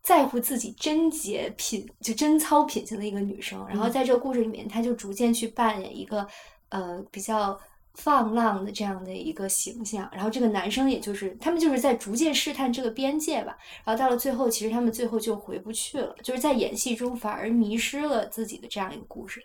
[0.05, 3.65] 在乎自己贞洁品，就贞操品行的一个女生。
[3.67, 6.27] 然后在这个故事里面，她就逐渐去扮演一个
[6.69, 7.59] 呃比较
[7.95, 10.07] 放浪的这样的一个形象。
[10.13, 13.57] 然后这个男生也就是他们就是在逐渐试探这个边界吧。
[13.83, 19.43] 然后到了最后，其实他们最后就回不去了，就是在演戏中反而迷失了自己的这样一个故事。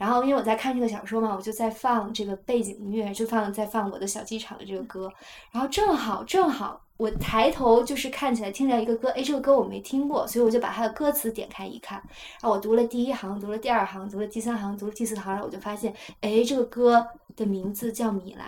[0.00, 5.12] 然后因为我在看这个小说嘛，我就在放这个背景音乐，就放在放我的小机场的这个歌。
[5.52, 12.02] 然后正好正好我抬头就是看起来听见一个歌，哎，这个歌我没听过，所以我就把它的歌词点开一看。
[12.40, 18.46] 然后我读了第一行，读了第二行，读了第三行，读了第四行，然后我就发现，哎，这个歌的名字叫《米兰》，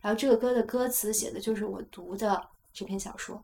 [0.00, 2.42] 然后这个歌的歌词写的就是我读的
[2.72, 3.38] 这篇小说。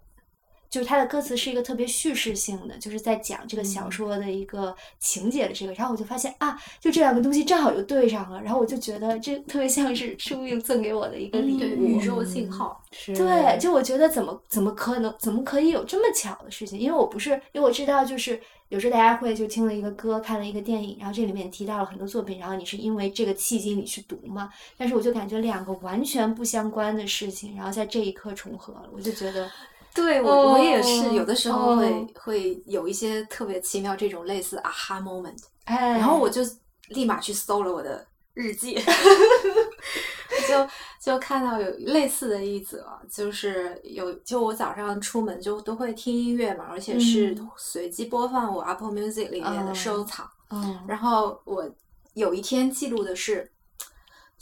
[0.70, 16.78] 就是它的歌词是一个特别叙事性的，就是在讲这个小说的一个情节的这个，然后我就发现啊，就这两个东西正好就对上了，然后我就觉得这特别像是生命赠给我的一个礼对物，宇宙信号是对，就我觉得怎么怎么可能怎么可以有这么巧的事情？
[16.78, 29.50] 因为我不是，因为我知道就是有时候大家会就听了一个歌，看了一个电影，然后这里面提到了很多作品，然后你是因为这个契机你去读嘛，但是我就感觉两个完全不相关的事情，然后在这一刻重合了，我就觉得。
[29.94, 36.42] 对我，我也是哦有的时候会、哦会有一些特别奇妙这种类似啊哈 moment，哎，然后我就
[36.88, 38.78] 立马去搜了我的日记，
[40.48, 40.68] 就
[41.02, 47.50] 就看到有类似的一则，就是有就我早上出门就都会听音乐嘛，而且是嗯。
[47.56, 51.68] 随机播放我 Apple Music 里面的哦收藏，嗯然后我
[52.14, 53.50] 有一天记录的是。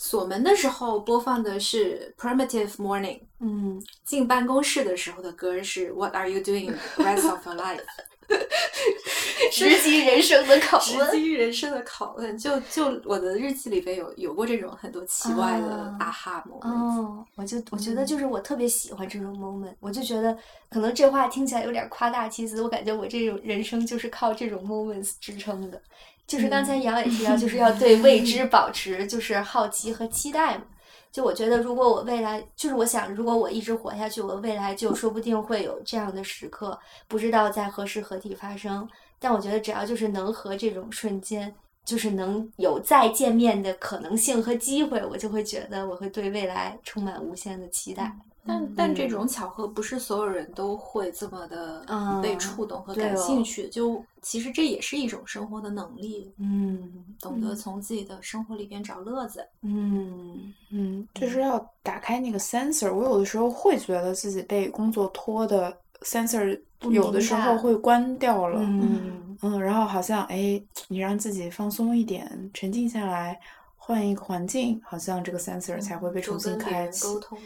[0.01, 7.81] 锁门的时候播放的是 Primitive Morning，嗯，进办公室的时候的歌是 What Are You Doing the Rest of Your Life？
[9.51, 11.11] 直击人生的拷直问。
[11.11, 12.39] 击人生的拷问。
[12.39, 15.67] 就就我的日记里边有有过这种很多奇怪的
[15.99, 16.69] 啊 aha moment。
[16.69, 20.37] 哦，我就我觉得嗯就是我特别喜欢这种 moment，我就觉得
[20.71, 25.83] 可能这话听起来有点夸大其词，我感觉我这种人生就是靠这种 moments 支撑的。
[26.29, 30.65] 就是刚才杨也提到，就是要对未知保持就是好奇和期待嘛。
[31.11, 38.87] 就我觉得，如果我未来，就是我想，如果我一直活下去，我未来就说不定会有这样的时刻，不知道在何时何地发生。
[39.19, 41.53] 但我觉得，只要就是能和这种瞬间，
[41.87, 48.15] 就是能有再见面的可能性和机会，我就会觉得我会对未来充满无限的期待。
[48.49, 59.47] 但但这种巧合不是所有人都会这么的嗯被触动和感兴趣，就其实这也是一种生活的能力，嗯，懂得从自己的生活里边找乐子。
[59.61, 62.91] 嗯嗯，就是要打开那个 sensor。
[62.91, 66.59] 我有的时候会觉得自己被工作拖的 sensor
[66.91, 68.61] 有的时候会关掉了。
[68.63, 73.39] 嗯嗯，然后好像哎，你让自己放松一点，沉静下来，
[73.77, 77.05] 换一个环境，好像这个 sensor 才会被重新开启。
[77.05, 77.39] 沟通。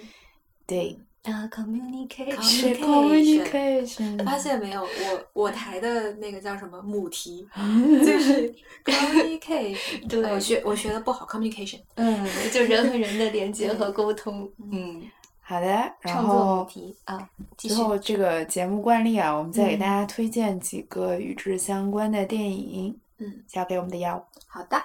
[0.73, 0.97] 对，
[1.31, 4.25] 啊，communication，是 Communication communication。
[4.25, 7.47] 发现没有，我我台的那个叫什么母题，
[8.03, 10.09] 就是 communication。
[10.09, 11.81] 对我学我学的不好，communication。
[11.97, 15.03] 嗯， 就人和人的连接和沟通，嗯，
[15.43, 16.67] 好的，然创作
[17.05, 22.99] 啊，最后这个节目惯例啊，我们再给大嗯家推荐几个与之相关的电影。
[23.19, 24.27] 嗯，交给我们的幺。
[24.49, 24.77] 好的，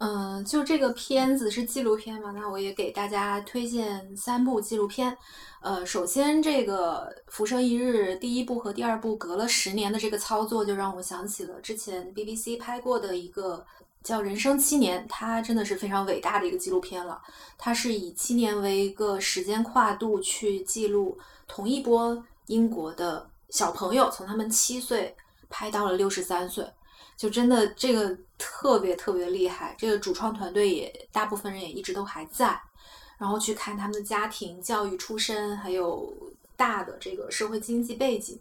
[0.00, 5.14] 嗯，就这个片子是纪录片嘛，那我也给大家推荐三部纪录片。
[5.60, 13.62] 呃，首先这个《浮生一日》第一部和第二部隔了十年的这个操作，就让我想起了之前 BBC 拍过的一个
[14.02, 17.20] 叫《人生七年》，它真的是非常伟大的一个纪录片了。
[17.58, 25.14] 它是以七年为一个时间跨度去记录同一波英国的小朋友，从他们七岁
[25.50, 26.66] 拍到了六十三岁。
[27.20, 32.58] 就真的这个特别特别厉害，这个主创团队也大部分人也一直都还在，
[33.18, 36.10] 然后去看他们的家庭教育出身，还有
[36.56, 38.40] 大的这个社会经济背景，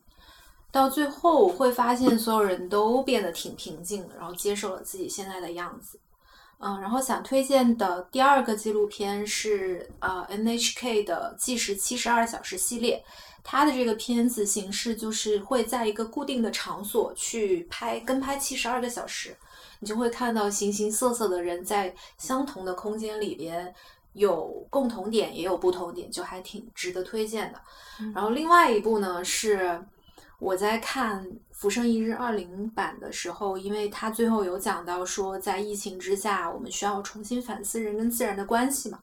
[0.71, 5.99] 到最后我会发现所有人都变得挺平静的，然后接受了自己现在的样子。
[6.59, 13.03] 嗯，然后想推荐的第二个纪录片是呃 NHK 的《计时七十二小时》系列，
[13.43, 19.35] 它的这个片子形式就是会在一个固定的场所去拍跟拍七十二个小时，
[19.79, 23.73] 你就会看到形形色色的人在相同的空间里边
[24.13, 27.59] 有共同点，也有不同点，就还挺值得推荐的。
[28.13, 29.81] 然后另外一部呢是
[30.39, 38.99] 我在看《浮生一日》二零版的时候，因为他最后有讲到说，在疫情之下，我们需要重新反思人跟自然的关系嘛，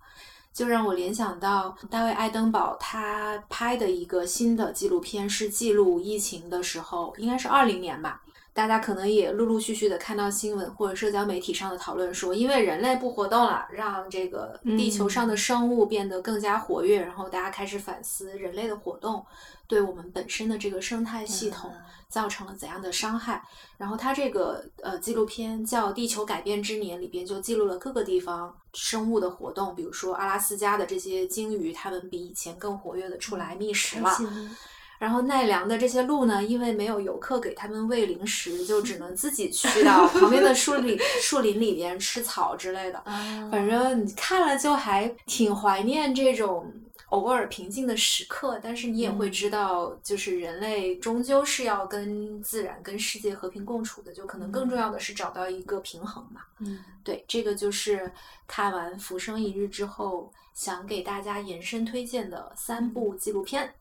[0.57, 8.23] 就让我联想到大卫·爱登堡他拍的一个新的纪录片，是记录疫情的时候，应该是二零年吧。
[8.57, 19.23] 大家可能也陆陆续续的看到新闻或者社交媒体上的讨论，说因为人类不活动了，让这个地球上的生物变得更加活跃，然后大家开始反思人类的活动
[19.67, 21.71] 对我们本身的这个生态系统
[22.09, 23.45] 造成了怎样的伤害。
[23.77, 34.11] 然后它这个呃纪录片叫《地球改变之年》，里边就记录了各个地方生物的活动，比如说阿拉斯加的这些鲸鱼，它们比以前更活跃的出来觅食了。
[34.99, 43.03] 然后奈良的这些鹿呢，因为没有游客给他们喂零食，就只能自己去到 旁边的树林、树林里边吃草之类的。
[43.51, 46.73] 反正你看了就还挺怀念这种
[47.11, 56.41] 偶尔平静的时刻，但是你也会知道，就是人类终究是要跟自然、跟世界和平共处的，就可能更重要的是找到一个平衡嘛。
[56.59, 58.11] 嗯，对，这个就是
[58.47, 63.73] 看完《浮生一日》之后，想给大家延伸推荐的三部纪录片。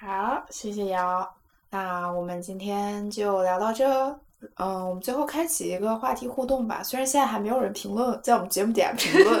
[0.00, 1.28] 好，谢谢瑶。
[1.70, 3.84] 那我们今天就聊到这。
[4.54, 6.80] 嗯，我们最后开启一个话题互动吧。
[6.84, 9.40] 虽然现在还没有人评论，在我们节目底下评论，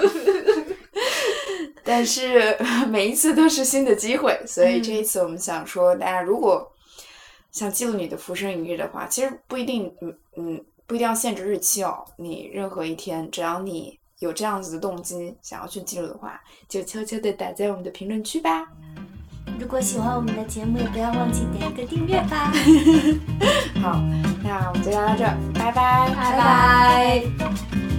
[1.84, 2.58] 但是
[2.90, 4.36] 每一次都是新的机会。
[4.48, 6.68] 所以这一次我们想说，大家如果
[7.52, 12.04] 想记录你的浮生一日的话，其实不一定，嗯嗯，不一定要限制日期哦。
[12.16, 18.66] 你任何一天，只要你有这样子的动机想要去记录的话，就悄悄的打在我们的评论区吧。
[19.60, 22.52] 如果喜欢我们的节目，也不要忘记点一个订阅吧。
[23.82, 24.00] 好，
[24.42, 27.97] 那我们就聊到这，拜拜，拜拜。